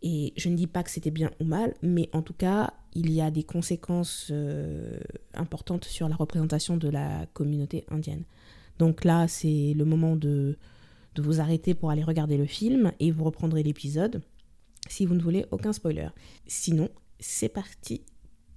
[0.00, 3.12] Et je ne dis pas que c'était bien ou mal, mais en tout cas, il
[3.12, 4.98] y a des conséquences euh,
[5.34, 8.24] importantes sur la représentation de la communauté indienne.
[8.78, 10.56] Donc là, c'est le moment de,
[11.14, 14.22] de vous arrêter pour aller regarder le film et vous reprendrez l'épisode
[14.88, 16.08] si vous ne voulez aucun spoiler.
[16.46, 18.02] Sinon, c'est parti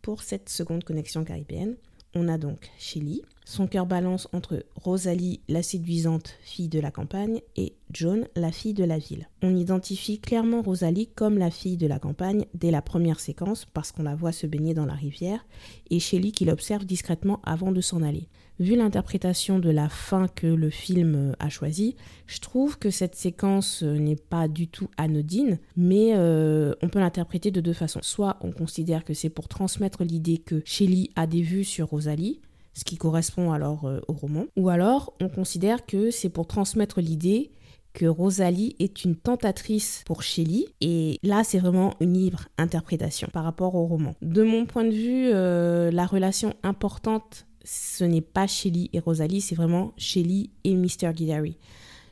[0.01, 1.75] pour cette seconde connexion caribéenne.
[2.15, 3.23] On a donc Shelly.
[3.45, 8.73] Son cœur balance entre Rosalie, la séduisante fille de la campagne, et John, la fille
[8.73, 9.27] de la ville.
[9.41, 13.91] On identifie clairement Rosalie comme la fille de la campagne dès la première séquence parce
[13.91, 15.45] qu'on la voit se baigner dans la rivière,
[15.89, 18.27] et Shelly qui l'observe discrètement avant de s'en aller
[18.59, 21.95] vu l'interprétation de la fin que le film a choisie,
[22.27, 27.51] je trouve que cette séquence n'est pas du tout anodine, mais euh, on peut l'interpréter
[27.51, 27.99] de deux façons.
[28.01, 32.41] Soit on considère que c'est pour transmettre l'idée que Shelley a des vues sur Rosalie,
[32.73, 37.01] ce qui correspond alors euh, au roman, ou alors on considère que c'est pour transmettre
[37.01, 37.51] l'idée
[37.93, 40.65] que Rosalie est une tentatrice pour Shelley.
[40.81, 44.15] Et là, c'est vraiment une libre interprétation par rapport au roman.
[44.23, 49.41] De mon point de vue, euh, la relation importante ce n'est pas Shelly et Rosalie,
[49.41, 51.13] c'est vraiment Shelly et Mr.
[51.13, 51.57] Guidari.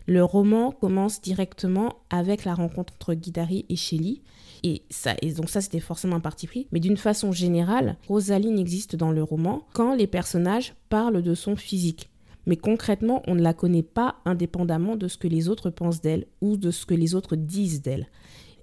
[0.08, 4.22] Le roman commence directement avec la rencontre entre Guidari et Shelly.
[4.64, 6.68] Et, ça, donc ça, c'était forcément un parti pris.
[6.72, 11.56] Mais d'une façon générale, Rosalie n'existe dans le roman quand les personnages parlent de son
[11.56, 12.10] physique.
[12.46, 16.26] Mais concrètement, on ne la connaît pas indépendamment de ce que les autres pensent d'elle
[16.42, 18.08] ou de ce que les autres disent d'elle.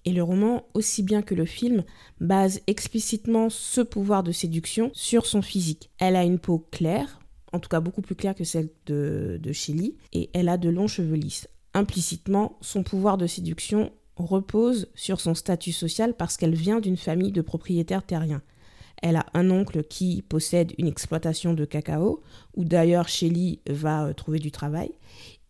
[0.04, 1.84] Et le roman, aussi bien que le film,
[2.20, 5.90] base explicitement ce pouvoir de séduction sur son physique.
[5.98, 7.20] Elle a une peau claire,
[7.52, 10.70] en tout cas beaucoup plus claire que celle de, de Shelly, et elle a de
[10.70, 11.48] longs cheveux lisses.
[11.74, 13.92] Implicitement, son pouvoir de séduction
[14.26, 18.42] repose sur son statut social parce qu'elle vient d'une famille de propriétaires terriens.
[19.02, 22.22] Elle a un oncle qui possède une exploitation de cacao,
[22.56, 24.90] où d'ailleurs Shelly va euh, trouver du travail,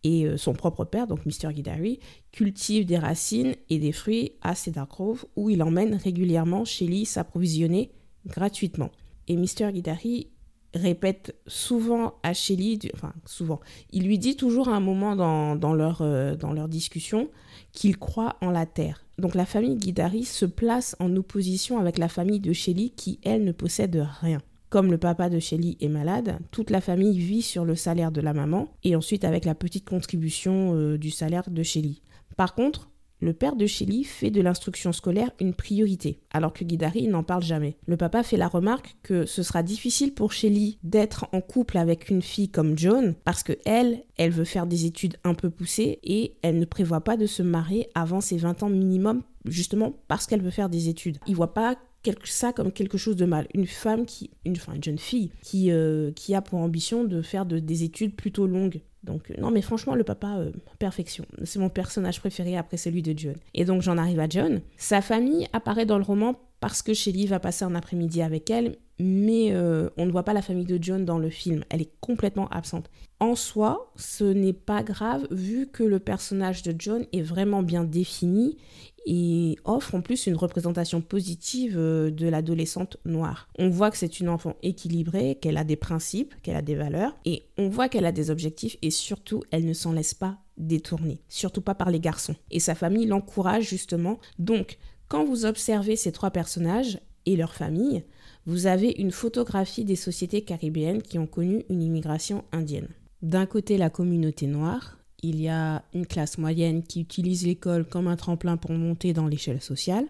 [0.03, 1.51] et euh, son propre père, donc Mr.
[1.51, 1.99] Guidari,
[2.31, 7.91] cultive des racines et des fruits à Cedar Grove où il emmène régulièrement Shelly s'approvisionner
[8.25, 8.91] gratuitement.
[9.27, 9.71] Et Mr.
[9.73, 10.27] Guidari
[10.73, 13.59] répète souvent à Shelly, enfin souvent,
[13.91, 17.29] il lui dit toujours à un moment dans, leur, euh, dans leur discussion
[17.71, 19.05] qu'il croit en la terre.
[19.17, 23.43] Donc la famille Guidari se place en opposition avec la famille de Shelly qui, elle,
[23.43, 24.41] ne possède rien.
[24.69, 28.21] Comme le papa de Shelly est malade, toute la famille vit sur le salaire de
[28.21, 32.01] la maman et ensuite avec la petite contribution euh, du salaire de Shelly.
[32.37, 32.88] Par contre,
[33.19, 37.43] le père de Shelly fait de l'instruction scolaire une priorité, alors que Guidari n'en parle
[37.43, 37.77] jamais.
[37.85, 42.09] Le papa fait la remarque que ce sera difficile pour Shelly d'être en couple avec
[42.09, 45.99] une fille comme Joan, parce que elle, elle veut faire des études un peu poussées
[46.03, 50.25] et elle ne prévoit pas de se marier avant ses 20 ans minimum, justement parce
[50.25, 51.17] qu'elle veut faire des études.
[51.27, 51.75] Il voit pas
[52.23, 53.47] ça comme quelque chose de mal.
[53.53, 57.21] Une femme qui, une, enfin, une jeune fille qui, euh, qui a pour ambition de
[57.21, 58.81] faire de, des études plutôt longues.
[59.03, 61.25] Donc, euh, non, mais franchement, le papa, euh, perfection.
[61.43, 63.35] C'est mon personnage préféré après celui de John.
[63.53, 64.61] Et donc, j'en arrive à John.
[64.77, 68.75] Sa famille apparaît dans le roman parce que Shelly va passer un après-midi avec elle,
[68.99, 71.63] mais on ne voit pas la famille de John dans le film.
[71.69, 72.89] Elle est complètement absente.
[73.21, 77.83] En soi, ce n'est pas grave vu que le personnage de John est vraiment bien
[77.83, 78.57] défini
[79.05, 83.49] et offre en plus une représentation positive euh, de l'adolescente noire.
[83.57, 87.17] On voit que c'est une enfant équilibrée, qu'elle a des principes, qu'elle a des valeurs,
[87.25, 91.21] et on voit qu'elle a des objectifs, et surtout, elle ne s'en laisse pas détourner,
[91.27, 92.35] surtout pas par les garçons.
[92.51, 94.19] Et sa famille l'encourage justement.
[94.37, 94.77] Donc,
[95.07, 98.03] quand vous observez ces trois personnages et leur famille,
[98.45, 102.87] vous avez une photographie des sociétés caribéennes qui ont connu une immigration indienne.
[103.21, 108.07] D'un côté, la communauté noire, il y a une classe moyenne qui utilise l'école comme
[108.07, 110.05] un tremplin pour monter dans l'échelle sociale.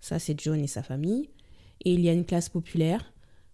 [0.00, 1.30] Ça, c'est John et sa famille.
[1.84, 3.12] Et il y a une classe populaire,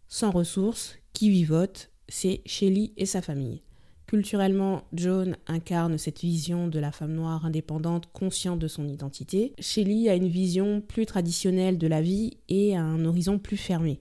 [0.08, 1.90] sans ressources, qui vivote.
[2.08, 3.62] C'est Shelly et sa famille.
[4.06, 9.54] Culturellement, John incarne cette vision de la femme noire indépendante, consciente de son identité.
[9.60, 14.00] Shelly a une vision plus traditionnelle de la vie et a un horizon plus fermé.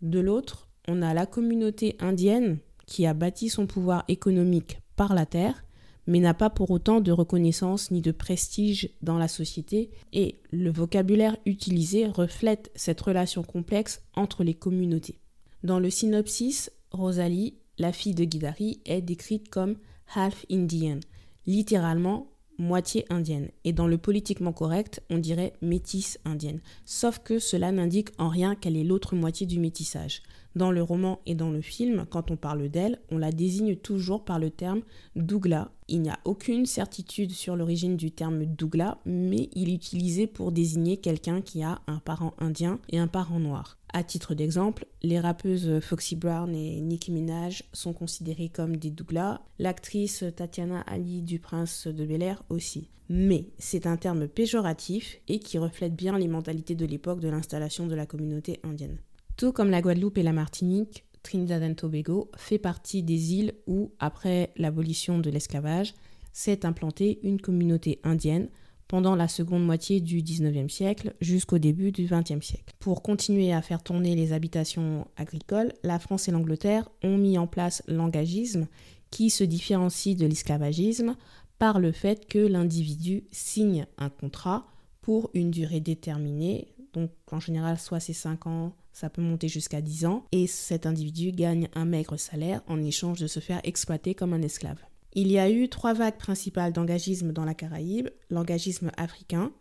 [0.00, 2.58] De l'autre, on a la communauté indienne
[2.92, 5.64] qui a bâti son pouvoir économique par la terre
[6.06, 10.72] mais n'a pas pour autant de reconnaissance ni de prestige dans la société, et le
[10.72, 15.20] vocabulaire utilisé reflète cette relation complexe entre les communautés.
[15.62, 19.76] Dans le synopsis, Rosalie, la fille de Guidari, est décrite comme
[20.16, 20.98] half Indian,
[21.46, 22.31] littéralement
[22.62, 23.50] moitié indienne.
[23.64, 26.60] Et dans le politiquement correct, on dirait métisse indienne.
[26.86, 30.22] Sauf que cela n'indique en rien qu'elle est l'autre moitié du métissage.
[30.54, 34.24] Dans le roman et dans le film, quand on parle d'elle, on la désigne toujours
[34.24, 34.82] par le terme
[35.16, 35.70] Douglas.
[35.88, 40.52] Il n'y a aucune certitude sur l'origine du terme Douglas, mais il est utilisé pour
[40.52, 43.78] désigner quelqu'un qui a un parent indien et un parent noir.
[43.94, 49.42] À titre d'exemple, les rappeuses Foxy Brown et Nicki Minaj sont considérées comme des Douglas,
[49.58, 52.88] l'actrice Tatiana Ali du Prince de Bel Air aussi.
[53.10, 57.86] Mais c'est un terme péjoratif et qui reflète bien les mentalités de l'époque de l'installation
[57.86, 58.96] de la communauté indienne.
[59.36, 63.92] Tout comme la Guadeloupe et la Martinique, Trinidad et Tobago fait partie des îles où,
[63.98, 65.94] après l'abolition de l'esclavage,
[66.32, 68.48] s'est implantée une communauté indienne
[68.92, 72.74] pendant la seconde moitié du XIXe siècle jusqu'au début du XXe siècle.
[72.78, 77.46] Pour continuer à faire tourner les habitations agricoles, la France et l'Angleterre ont mis en
[77.46, 78.68] place l'engagisme
[79.10, 81.16] qui se différencie de l'esclavagisme
[81.58, 84.66] par le fait que l'individu signe un contrat
[85.00, 89.80] pour une durée déterminée, donc en général soit c'est 5 ans, ça peut monter jusqu'à
[89.80, 94.14] 10 ans, et cet individu gagne un maigre salaire en échange de se faire exploiter
[94.14, 94.84] comme un esclave.
[95.14, 98.08] Il y a eu trois vagues principales d'engagisme dans la Caraïbe.
[98.30, 99.52] L'engagisme africain.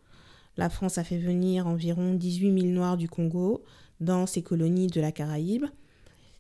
[0.58, 3.64] La France a fait venir environ 18 000 Noirs du Congo
[4.00, 5.66] dans ses colonies de la Caraïbe.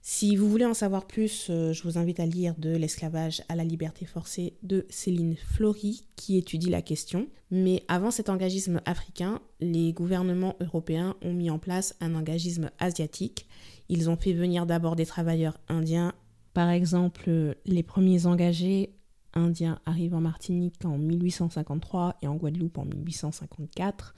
[0.04, 3.56] Si vous voulez en savoir plus, euh, je vous invite à lire De l'esclavage à
[3.56, 7.28] la liberté forcée de Céline Flory qui étudie la question.
[7.52, 13.46] Mais avant cet engagisme africain, les gouvernements européens ont mis en place un engagisme asiatique.
[13.90, 16.14] Ils ont fait venir d'abord des travailleurs indiens.
[16.54, 18.96] Par exemple, les premiers engagés
[19.34, 24.16] indiens arrivent en Martinique en 1853 et en Guadeloupe en 1854.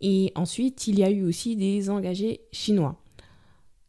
[0.00, 3.00] Et ensuite, il y a eu aussi des engagés chinois.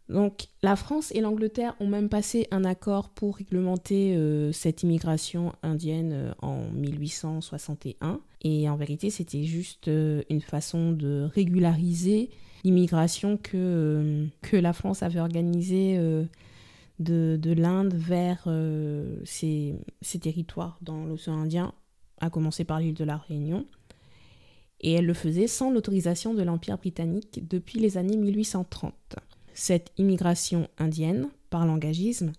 [0.10, 5.52] Donc la France et l'Angleterre ont même passé un accord pour réglementer euh, cette immigration
[5.64, 8.22] indienne euh, en 1861.
[8.44, 12.30] Et en vérité, c'était juste euh, une façon de régulariser
[12.64, 16.00] l'immigration que, que la France avait organisée
[17.00, 18.48] de, de l'Inde vers
[19.26, 21.74] ses, ses territoires dans l'océan Indien,
[22.20, 23.66] à commencer par l'île de la Réunion.
[24.82, 28.94] Et elle le faisait sans l'autorisation de l'Empire britannique depuis les années 1830.
[29.54, 32.32] Cette immigration indienne, par l'engagisme,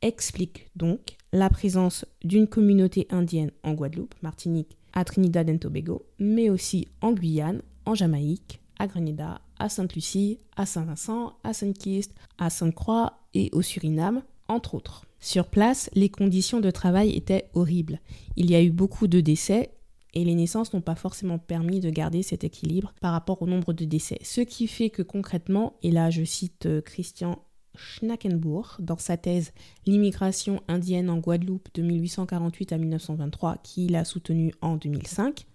[0.00, 6.50] explique donc la présence d'une communauté indienne en Guadeloupe, Martinique, à Trinidad et Tobago, mais
[6.50, 13.21] aussi en Guyane, en Jamaïque, à Grenada, à Sainte-Lucie, à Saint-Vincent, à Sainte-Kitts, à Sainte-Croix
[13.34, 15.04] et au Suriname, entre autres.
[15.20, 18.00] Sur place, les conditions de travail étaient horribles.
[18.36, 19.70] Il y a eu beaucoup de décès
[20.14, 23.72] et les naissances n'ont pas forcément permis de garder cet équilibre par rapport au nombre
[23.72, 24.18] de décès.
[24.22, 27.38] Ce qui fait que concrètement, et là je cite euh, Christian
[27.74, 29.52] Schnackenbourg dans sa thèse
[29.86, 35.46] L'immigration indienne en Guadeloupe de 1848 à 1923 qu'il a soutenu en 2005,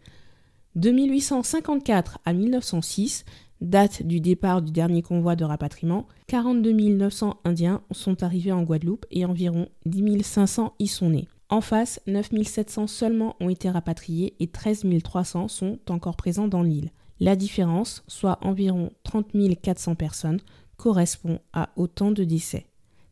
[0.76, 3.26] de 1854 à 1906,
[3.62, 9.06] date du départ du dernier convoi de rapatriement, 42 900 Indiens sont arrivés en Guadeloupe
[9.12, 11.28] et environ 10 500 y sont nés.
[11.50, 16.92] En face, 9700 seulement ont été rapatriés et 13 300 sont encore présents dans l'île.
[17.20, 20.42] La différence, soit environ 30 400 personnes,
[20.76, 22.68] correspond à autant de décès.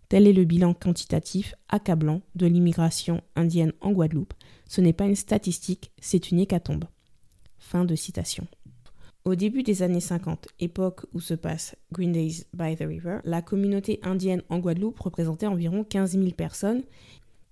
[0.10, 4.34] Tel est le bilan quantitatif accablant de l'immigration indienne en Guadeloupe.
[4.67, 6.86] Ce n'est pas une statistique, c'est une hécatombe.
[7.58, 8.45] Fin de citation.
[9.25, 13.41] Au début des années 50, époque où se passe Green Days by the River, la
[13.41, 16.83] communauté indienne en Guadeloupe représentait environ 15 000 personnes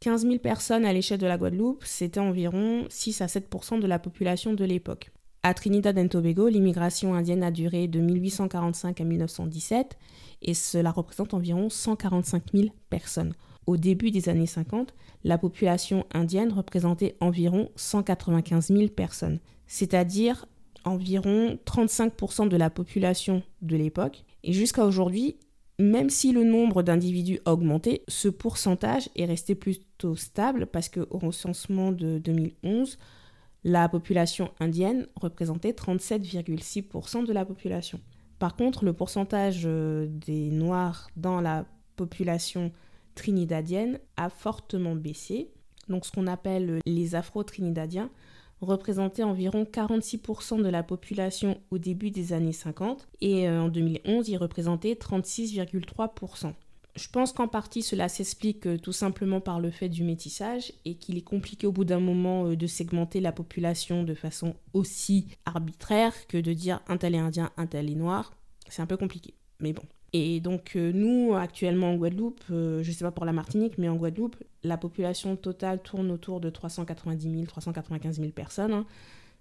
[0.01, 3.99] 15 000 personnes à l'échelle de la Guadeloupe, c'était environ 6 à 7% de la
[3.99, 5.11] population de l'époque.
[5.41, 9.97] À Trinidad et Tobago, l'immigration indienne a duré de 1845 à 1917
[10.41, 13.33] et cela représente environ 145 000 personnes.
[13.65, 20.45] Au début des années 50, la population indienne représentait environ 195 000 personnes, c'est-à-dire
[20.85, 24.23] environ 35% de la population de l'époque.
[24.43, 25.37] Et jusqu'à aujourd'hui,
[25.79, 31.17] même si le nombre d'individus a augmenté, ce pourcentage est resté plutôt stable parce qu'au
[31.17, 32.97] recensement de 2011,
[33.63, 37.99] la population indienne représentait 37,6% de la population.
[38.39, 41.65] Par contre, le pourcentage euh, des Noirs dans la
[41.95, 42.71] population
[43.15, 45.49] trinidadienne a fortement baissé.
[45.87, 48.09] Donc ce qu'on appelle les Afro-Trinidadiens
[48.63, 54.29] représentait environ 46% de la population au début des années 50 et euh, en 2011
[54.29, 56.53] il représentait 36,3%.
[56.95, 60.95] Je pense qu'en partie cela s'explique euh, tout simplement par le fait du métissage et
[60.95, 65.27] qu'il est compliqué au bout d'un moment euh, de segmenter la population de façon aussi
[65.45, 68.33] arbitraire que de dire un tel est indien, un tel est noir.
[68.69, 69.83] C'est un peu compliqué, mais bon.
[70.13, 73.89] Et donc euh, nous, actuellement en Guadeloupe, je ne sais pas pour la Martinique, mais
[73.89, 78.85] en Guadeloupe, la population totale tourne autour de 390 000, 395 000 personnes, hein.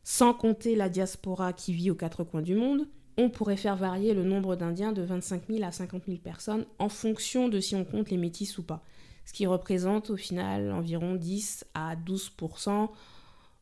[0.02, 2.88] sans compter la diaspora qui vit aux quatre coins du monde.
[3.18, 6.88] On pourrait faire varier le nombre d'Indiens de 25 000 à 50 000 personnes en
[6.88, 8.82] fonction de si on compte les métis ou pas.
[9.26, 12.32] Ce qui représente au final environ 10 à 12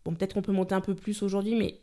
[0.04, 1.80] Bon, peut-être qu'on peut monter un peu plus aujourd'hui, mais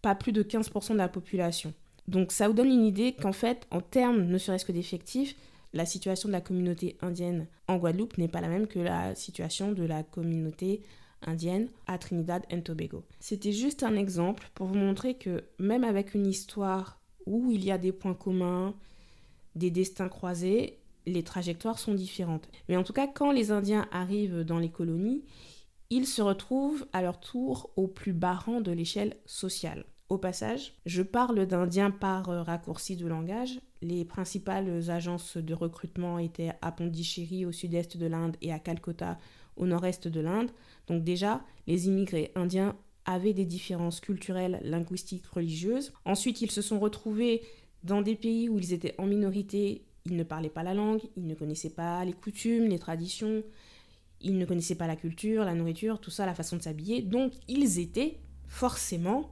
[0.00, 1.74] pas plus de 15% de la population.
[2.08, 5.36] Donc ça vous donne une idée qu'en fait, en termes ne serait-ce que d'effectifs,
[5.72, 9.72] la situation de la communauté indienne en Guadeloupe n'est pas la même que la situation
[9.72, 10.82] de la communauté
[11.22, 13.04] indienne à Trinidad et Tobago.
[13.20, 17.70] C'était juste un exemple pour vous montrer que même avec une histoire où il y
[17.70, 18.74] a des points communs,
[19.54, 22.48] des destins croisés, les trajectoires sont différentes.
[22.68, 25.24] Mais en tout cas, quand les Indiens arrivent dans les colonies,
[25.90, 29.84] ils se retrouvent à leur tour au plus bas rang de l'échelle sociale.
[30.10, 33.60] Au passage, je parle d'Indiens par euh, raccourci de langage.
[33.80, 39.20] Les principales agences de recrutement étaient à Pondichéry au sud-est de l'Inde et à Calcutta
[39.56, 40.50] au nord-est de l'Inde.
[40.88, 45.92] Donc déjà, les immigrés indiens avaient des différences culturelles, linguistiques, religieuses.
[46.04, 47.42] Ensuite, ils se sont retrouvés
[47.84, 51.28] dans des pays où ils étaient en minorité, ils ne parlaient pas la langue, ils
[51.28, 53.44] ne connaissaient pas les coutumes, les traditions,
[54.20, 57.00] ils ne connaissaient pas la culture, la nourriture, tout ça, la façon de s'habiller.
[57.00, 59.30] Donc, ils étaient forcément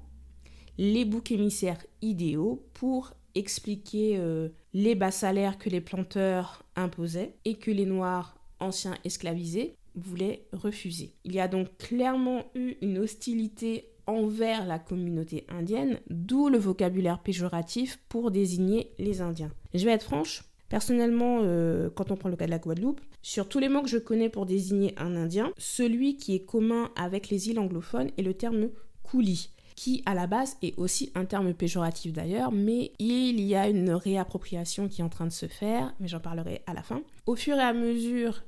[0.79, 7.55] les boucs émissaires idéaux pour expliquer euh, les bas salaires que les planteurs imposaient et
[7.55, 11.13] que les Noirs anciens esclavisés voulaient refuser.
[11.25, 17.19] Il y a donc clairement eu une hostilité envers la communauté indienne, d'où le vocabulaire
[17.19, 19.51] péjoratif pour désigner les Indiens.
[19.75, 23.49] Je vais être franche, personnellement, euh, quand on prend le cas de la Guadeloupe, sur
[23.49, 27.29] tous les mots que je connais pour désigner un Indien, celui qui est commun avec
[27.29, 28.71] les îles anglophones est le terme
[29.03, 33.69] coulis qui à la base est aussi un terme péjoratif d'ailleurs, mais il y a
[33.69, 37.01] une réappropriation qui est en train de se faire, mais j'en parlerai à la fin.
[37.27, 38.43] Au fur et à mesure,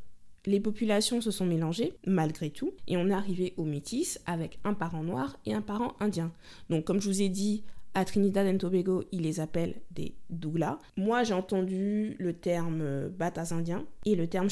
[0.45, 4.74] les populations se sont mélangées, malgré tout, et on est arrivé aux métis avec un
[4.74, 6.33] parent noir et un parent indien.
[6.68, 7.62] Donc comme je vous ai dit,
[7.95, 10.78] à Trinidad et Tobago, ils les appellent des Douglas.
[10.97, 14.49] Moi, j'ai entendu le terme Batas indien et le terme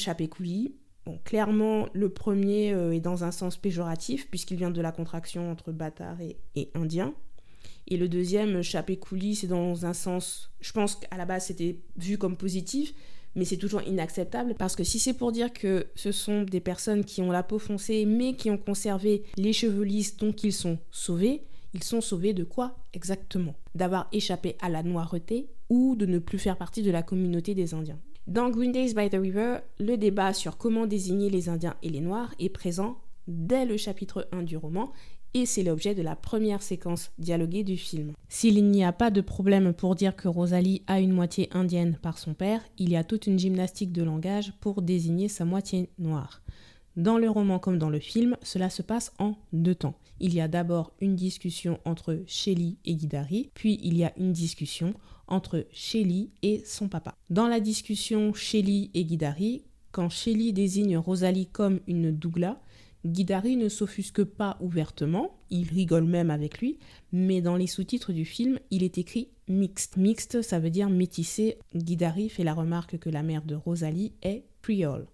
[1.23, 5.71] Clairement, le premier euh, est dans un sens péjoratif, puisqu'il vient de la contraction entre
[5.71, 7.13] bâtard et, indien.
[7.87, 12.17] Et le deuxième, chapécouli, c'est dans un sens, je pense qu'à la base c'était vu
[12.17, 12.93] comme positif,
[13.35, 17.05] mais c'est toujours inacceptable parce que si c'est pour dire que ce sont des personnes
[17.05, 20.79] qui ont la peau foncée mais qui ont conservé les cheveux lisses donc ils sont
[20.91, 21.43] sauvés,
[21.73, 23.55] ils sont sauvés de quoi exactement?
[23.75, 27.73] D'avoir échappé à la noireté ou de ne plus faire partie de la communauté des
[27.73, 27.99] Indiens.
[28.29, 31.99] Dans Green Days by the River, le débat sur comment désigner les Indiens et les
[31.99, 34.91] Noirs est présent dès le chapitre 1 du roman
[35.33, 38.13] et c'est l'objet de la première séquence dialoguée du film.
[38.27, 42.19] S'il n'y a pas de problème pour dire que Rosalie a une moitié indienne par
[42.19, 46.43] son père, il y a toute une gymnastique de langage pour désigner sa moitié noire.
[46.99, 49.95] Dans le roman comme dans le film, cela se passe en deux temps.
[50.19, 54.33] Il y a d'abord une discussion entre Shelly et Guidari, puis il y a une
[54.33, 54.93] discussion
[55.25, 57.15] entre Shelly et son papa.
[57.29, 62.59] Dans la discussion Shelly et Guidari, quand Shelly désigne Rosalie comme une Dougla,
[63.05, 66.79] Guidari ne s'offusque pas ouvertement, il rigole même avec lui,
[67.13, 69.95] mais dans les sous-titres du film, il est écrit mixte.
[69.95, 71.59] Mixte, ça veut dire métissé.
[71.73, 75.07] Guidari fait la remarque que la mère de Rosalie est créole.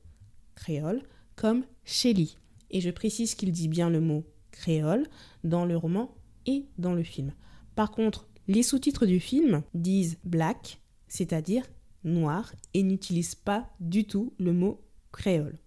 [0.56, 1.04] Créole,
[1.36, 2.38] comme Shelly.
[2.72, 5.08] Et je précise qu'il dit bien le mot créole
[5.44, 6.16] dans le roman
[6.46, 7.34] et dans le film.
[7.76, 11.66] Par contre, les sous-titres du film disent black, c'est-à-dire
[12.04, 14.82] noir, et n'utilisent pas du tout le mot
[15.12, 15.58] créole.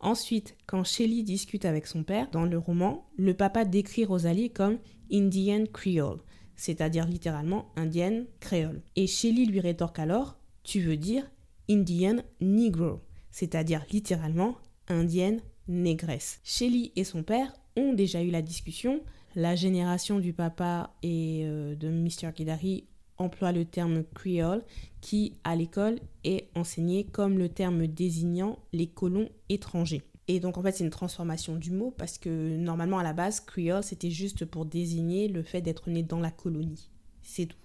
[0.00, 4.78] Ensuite, quand Shelly discute avec son père, dans le roman, le papa décrit Rosalie comme
[5.10, 6.20] Indian Creole,
[6.54, 8.82] c'est-à-dire littéralement indienne créole.
[8.94, 11.30] Et Shelly lui rétorque alors Tu veux dire
[11.68, 13.00] Indian Negro,
[13.30, 14.56] c'est-à-dire littéralement
[14.88, 16.40] indienne négresse.
[16.44, 19.02] Shelly et son père ont déjà eu la discussion
[19.36, 22.32] la génération du papa et euh, de Mr.
[22.34, 22.84] Kidari
[23.18, 24.64] emploie le terme creole
[25.02, 30.02] qui, à l'école, est enseigné comme le terme désignant les colons étrangers.
[30.28, 33.38] Et donc en fait c'est une transformation du mot parce que normalement à la base
[33.40, 36.88] creole c'était juste pour désigner le fait d'être né dans la colonie.
[37.22, 37.58] C'est tout.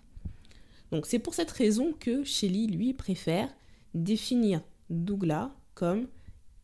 [0.92, 3.50] Donc c'est pour cette raison que Shelley lui préfère
[3.96, 6.08] définir Douglas comme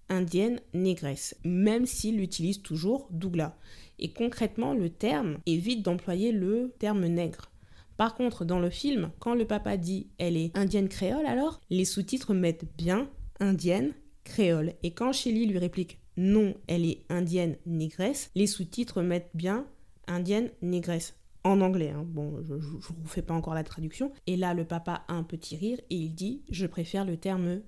[0.10, 3.56] indienne négresse, même s'il utilise toujours Douglas.
[4.00, 7.52] Et concrètement, le terme évite d'employer le terme nègre.
[7.98, 11.86] Par contre, dans le film, quand le papa dit elle est indienne créole, alors les
[11.86, 13.94] sous-titres mettent bien indienne
[14.24, 14.74] créole.
[14.84, 19.66] Et quand Shelly lui réplique non, elle est indienne négresse, les sous-titres mettent bien
[20.08, 21.16] indienne négresse.
[21.44, 21.92] en anglais.
[21.92, 22.04] Hein.
[22.06, 24.12] Bon, je ne vous fais pas encore la traduction.
[24.26, 27.62] Et là, le papa a un petit rire et il dit Je préfère le terme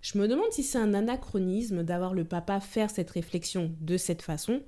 [0.00, 4.22] Je me demande si c'est un anachronisme d'avoir le papa faire cette réflexion de cette
[4.22, 4.62] façon,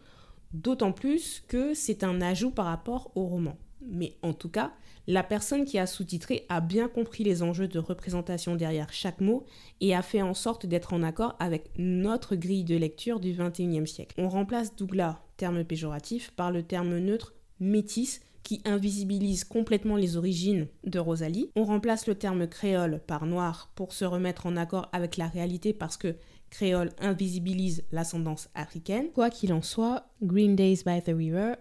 [0.53, 3.57] d'autant plus que c'est un ajout par rapport au roman.
[3.83, 4.73] Mais en tout cas,
[5.07, 9.45] la personne qui a sous-titré a bien compris les enjeux de représentation derrière chaque mot
[9.81, 13.87] et a fait en sorte d'être en accord avec notre grille de lecture du XXIe
[13.87, 14.15] siècle.
[14.19, 20.69] On remplace Douglas, terme péjoratif, par le terme neutre métis qui invisibilise complètement les origines
[20.85, 21.51] de Rosalie.
[21.57, 25.73] On remplace le terme créole par noir pour se remettre en accord avec la réalité
[25.73, 26.15] parce que
[26.49, 29.09] créole invisibilise l'ascendance africaine.
[29.13, 31.55] Quoi qu'il en soit, Green Days by the River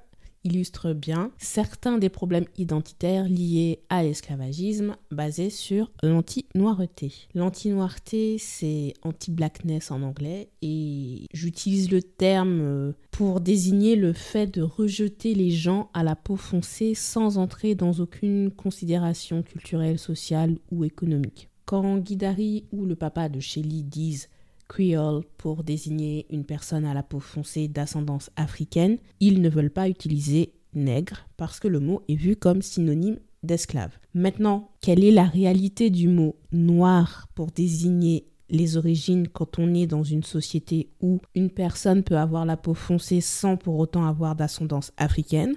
[0.45, 7.11] illustre bien certains des problèmes identitaires liés à l'esclavagisme basés sur l'anti-noireté.
[7.33, 14.61] L'anti-noireté, c'est anti-blackness en anglais et j'utilise le terme euh, pour désigner le fait de
[14.61, 20.83] rejeter les gens à la peau foncée sans entrer dans aucune considération culturelle, sociale ou
[20.83, 21.49] économique.
[21.63, 24.27] Quand Guidari ou le papa de Shelley disent
[24.67, 29.87] creole pour désigner une personne à la peau foncée d'ascendance africaine, ils ne veulent pas
[29.87, 33.97] utiliser nègre parce que le mot est vu comme synonyme d'esclave.
[34.13, 39.87] Maintenant, quelle est la réalité du mot noir pour désigner les origines quand on est
[39.87, 44.35] dans une société où une personne peut avoir la peau foncée sans pour autant avoir
[44.35, 45.55] d'ascendance africaine,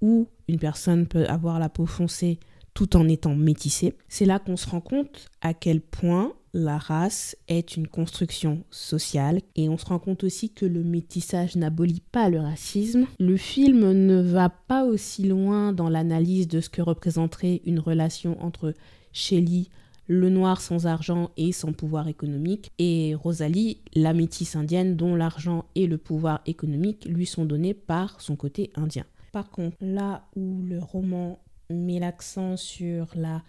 [0.00, 2.40] ou une personne peut avoir la peau foncée
[2.74, 7.36] tout en étant métissée, c'est là qu'on se rend compte à quel point la race
[7.48, 12.28] est une construction sociale et on se rend compte aussi que le métissage n'abolit pas
[12.28, 13.06] le racisme.
[13.18, 18.42] Le film ne va pas aussi loin dans l'analyse de ce que représenterait une relation
[18.42, 18.74] entre
[19.12, 19.66] Shelley,
[20.10, 25.66] le noir sans argent et sans pouvoir économique, et Rosalie, la métisse indienne dont l'argent
[25.76, 29.04] et le pouvoir économique lui sont donnés par son côté indien.
[29.30, 31.38] Par contre, là où le roman
[31.70, 33.44] met l'accent sur la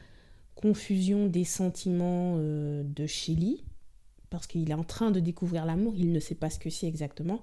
[0.53, 3.57] confusion des sentiments euh, de Shelley,
[4.29, 6.87] parce qu'il est en train de découvrir l'amour, il ne sait pas ce que c'est
[6.87, 7.41] exactement.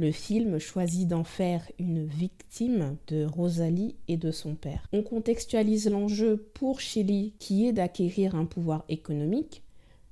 [0.00, 4.86] Le film choisit d'en faire une victime de Rosalie et de son père.
[4.92, 9.64] On contextualise l'enjeu pour Shelley qui est d'acquérir un pouvoir économique,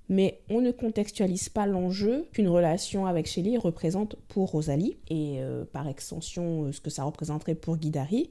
[0.09, 5.65] mais on ne contextualise pas l'enjeu qu'une relation avec Shelley représente pour Rosalie, et euh,
[5.65, 8.31] par extension euh, ce que ça représenterait pour Guidari,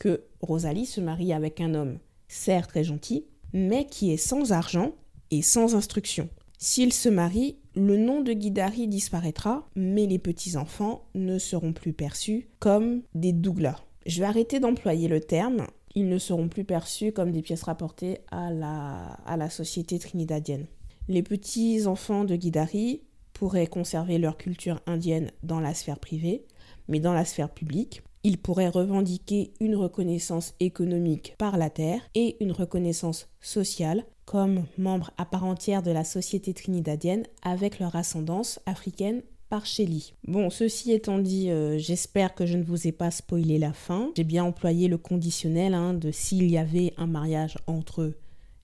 [0.00, 4.92] que Rosalie se marie avec un homme, certes très gentil, mais qui est sans argent
[5.30, 6.28] et sans instruction.
[6.58, 12.48] S'il se marie, le nom de Guidari disparaîtra, mais les petits-enfants ne seront plus perçus
[12.58, 13.80] comme des Douglas.
[14.04, 18.18] Je vais arrêter d'employer le terme, ils ne seront plus perçus comme des pièces rapportées
[18.32, 20.66] à la, société trinidadienne.
[21.06, 23.02] Les petits-enfants de Guidari
[23.32, 26.46] pourraient conserver leur culture indienne dans la sphère privée,
[26.88, 32.36] mais dans la sphère publique, il pourrait revendiquer une reconnaissance économique par la terre et
[32.40, 38.60] une reconnaissance sociale comme membres à part entière de la société trinidadienne avec leur ascendance
[38.66, 40.02] africaine par Shelley.
[40.26, 44.12] Bon, ceci étant dit, euh, j'espère que je ne vous ai pas spoilé la fin.
[44.16, 48.12] J'ai bien employé le conditionnel hein, de s'il y avait un mariage entre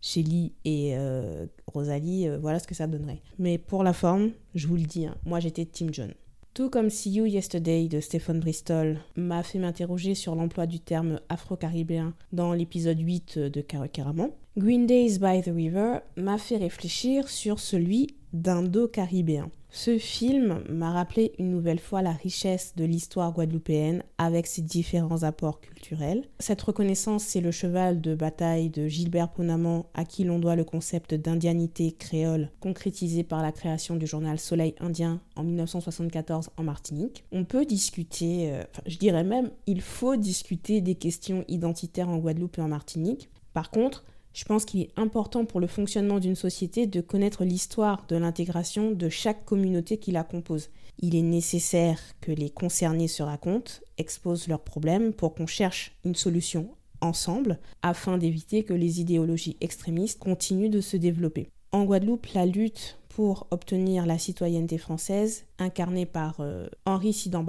[0.02, 3.22] Shelley et euh, Rosalie, euh, voilà ce que ça donnerait.
[3.38, 6.12] Mais pour la forme, je vous le dis, hein, moi j'étais Team John.
[6.55, 11.18] Tout comme See You Yesterday de Stephen Bristol m'a fait m'interroger sur l'emploi du terme
[11.28, 17.59] afro-caribéen dans l'épisode 8 de Caraman, Green Days by the River m'a fait réfléchir sur
[17.59, 19.50] celui d'indo-caribéen.
[19.77, 25.25] Ce film m'a rappelé une nouvelle fois la richesse de l'histoire guadeloupéenne avec ses différents
[25.25, 26.29] apports culturels.
[26.39, 30.62] Cette reconnaissance, c'est le cheval de bataille de Gilbert Ponamant à qui l'on doit le
[30.62, 37.25] concept d'indianité créole concrétisé par la création du journal Soleil indien en 1974 en Martinique.
[37.33, 42.59] On peut discuter, euh, je dirais même, il faut discuter des questions identitaires en Guadeloupe
[42.59, 43.29] et en Martinique.
[43.53, 44.05] Par contre,
[44.35, 48.91] je pense qu'il est important pour le fonctionnement d'une société de connaître l'histoire de l'intégration
[48.91, 50.70] de chaque communauté qui la compose.
[50.99, 56.14] Il est nécessaire que les concernés se racontent, exposent leurs problèmes pour qu'on cherche une
[56.14, 56.68] solution
[57.01, 61.49] ensemble afin d'éviter que les idéologies extrémistes continuent de se développer.
[61.72, 67.45] En Guadeloupe, la lutte pour obtenir la citoyenneté française, incarnée par euh, Henri Sidan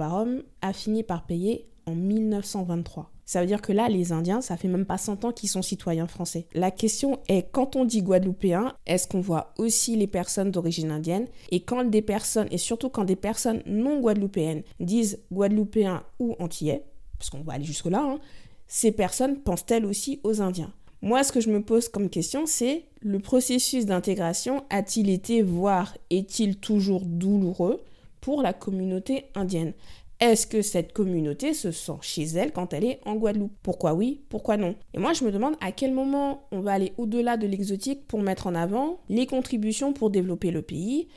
[0.62, 3.10] a fini par payer en 1923.
[3.26, 5.60] Ça veut dire que là, les Indiens, ça fait même pas 100 ans qu'ils sont
[5.60, 6.46] citoyens français.
[6.54, 11.26] La question est, quand on dit guadeloupéen, est-ce qu'on voit aussi les personnes d'origine indienne?
[11.50, 16.84] Et quand des personnes, et surtout quand des personnes non guadeloupéennes disent guadeloupéen ou antillais,
[17.18, 18.20] parce qu'on va aller jusque-là, hein,
[18.68, 20.72] ces personnes pensent-elles aussi aux Indiens?
[21.02, 25.96] Moi, ce que je me pose comme question, c'est le processus d'intégration a-t-il été, voire
[26.10, 27.80] est-il toujours douloureux
[28.20, 29.72] pour la communauté indienne?
[30.18, 33.52] Est-ce que cette communauté se sent chez elle quand elle est en Guadeloupe?
[33.62, 34.22] Pourquoi oui?
[34.30, 34.74] Pourquoi non?
[34.94, 38.20] Et moi, je me demande à quel moment on va aller au-delà de l'exotique pour
[38.22, 41.08] mettre en avant les contributions pour développer le pays,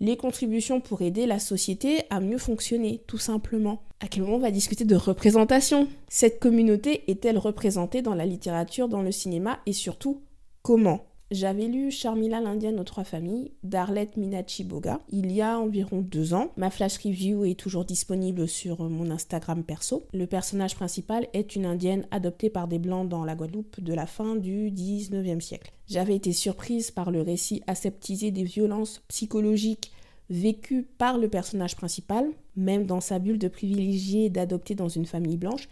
[0.00, 3.82] les contributions pour aider la société à mieux fonctionner, tout simplement.
[4.00, 5.88] À quel moment on va discuter de représentation?
[6.08, 9.60] Cette communauté est-elle représentée dans la littérature, dans le cinéma?
[9.66, 10.22] Et surtout
[10.62, 11.07] comment?
[11.30, 16.32] J'avais lu Charmila l'Indienne aux trois familles d'Arlette Minachi Boga il y a environ deux
[16.32, 16.52] ans.
[16.56, 20.06] Ma flash review est toujours disponible sur mon Instagram perso.
[20.14, 24.06] Le personnage principal est une Indienne adoptée par des Blancs dans la Guadeloupe de la
[24.06, 25.72] fin du 19e siècle.
[25.86, 29.92] J'avais été surprise par le récit aseptisé des violences psychologiques
[30.30, 32.26] vécues par le personnage principal,
[32.56, 35.68] même dans sa bulle de privilégié d'adopter dans une famille blanche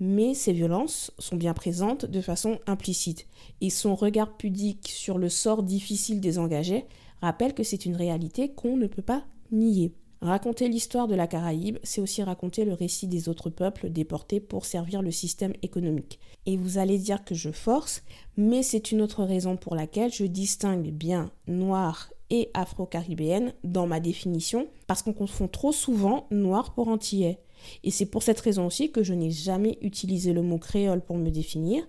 [0.00, 3.26] mais ces violences sont bien présentes de façon implicite,
[3.60, 6.84] et son regard pudique sur le sort difficile des engagés
[7.20, 9.92] rappelle que c'est une réalité qu'on ne peut pas nier.
[10.22, 14.64] Raconter l'histoire de la Caraïbe, c'est aussi raconter le récit des autres peuples déportés pour
[14.64, 16.18] servir le système économique.
[16.46, 18.02] Et vous allez dire que je force,
[18.36, 24.00] mais c'est une autre raison pour laquelle je distingue bien noir et afro-caribéenne dans ma
[24.00, 27.38] définition, parce qu'on confond trop souvent noir pour antillais.
[27.84, 31.16] Et c'est pour cette raison aussi que je n'ai jamais utilisé le mot créole pour
[31.16, 31.86] me définir.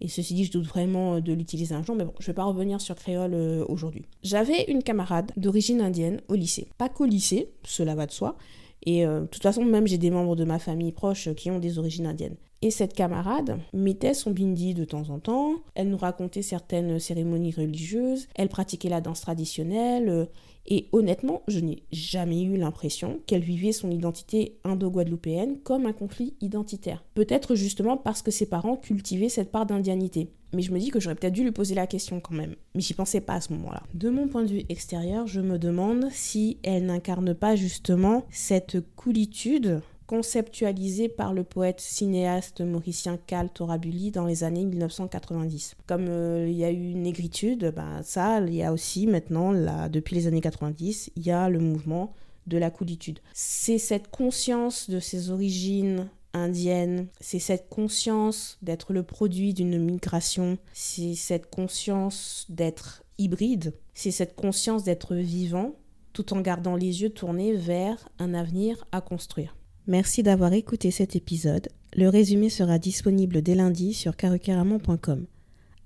[0.00, 2.34] Et ceci dit, je doute vraiment de l'utiliser un jour, mais bon, je ne vais
[2.34, 4.04] pas revenir sur créole euh, aujourd'hui.
[4.22, 6.68] J'avais une camarade d'origine indienne au lycée.
[6.76, 8.36] Pas qu'au lycée, cela va de soi.
[8.84, 11.58] Et euh, de toute façon, même j'ai des membres de ma famille proche qui ont
[11.58, 12.36] des origines indiennes.
[12.62, 17.52] Et cette camarade mettait son bindi de temps en temps, elle nous racontait certaines cérémonies
[17.52, 20.28] religieuses, elle pratiquait la danse traditionnelle,
[20.68, 26.34] et honnêtement, je n'ai jamais eu l'impression qu'elle vivait son identité indo-guadeloupéenne comme un conflit
[26.40, 27.04] identitaire.
[27.14, 30.30] Peut-être justement parce que ses parents cultivaient cette part d'indianité.
[30.52, 32.56] Mais je me dis que j'aurais peut-être dû lui poser la question quand même.
[32.74, 33.82] Mais j'y pensais pas à ce moment-là.
[33.94, 38.78] De mon point de vue extérieur, je me demande si elle n'incarne pas justement cette
[38.96, 45.76] coolitude conceptualisé par le poète cinéaste mauricien Cal Torabuli dans les années 1990.
[45.86, 49.52] Comme euh, il y a eu une négritude, ben, ça, il y a aussi maintenant,
[49.52, 52.14] là, depuis les années 90, il y a le mouvement
[52.46, 53.18] de la coolitude.
[53.32, 60.58] C'est cette conscience de ses origines indiennes, c'est cette conscience d'être le produit d'une migration,
[60.72, 65.74] c'est cette conscience d'être hybride, c'est cette conscience d'être vivant
[66.12, 69.56] tout en gardant les yeux tournés vers un avenir à construire.
[69.88, 71.68] Merci d'avoir écouté cet épisode.
[71.94, 75.26] Le résumé sera disponible dès lundi sur carucaramon.com.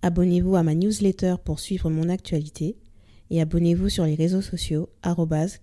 [0.00, 2.78] Abonnez-vous à ma newsletter pour suivre mon actualité
[3.28, 4.88] et abonnez-vous sur les réseaux sociaux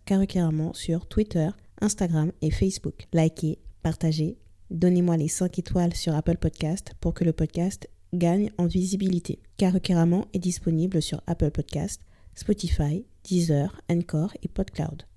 [0.05, 1.49] carucaramon sur Twitter,
[1.81, 3.07] Instagram et Facebook.
[3.11, 4.37] Likez, partagez,
[4.69, 9.39] donnez-moi les 5 étoiles sur Apple Podcast pour que le podcast gagne en visibilité.
[9.57, 12.01] Carucaramon est disponible sur Apple Podcast,
[12.35, 15.07] Spotify, Deezer, Encore et PodCloud.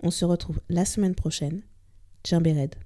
[0.00, 1.62] On se retrouve la semaine prochaine
[2.24, 2.76] Jambéred.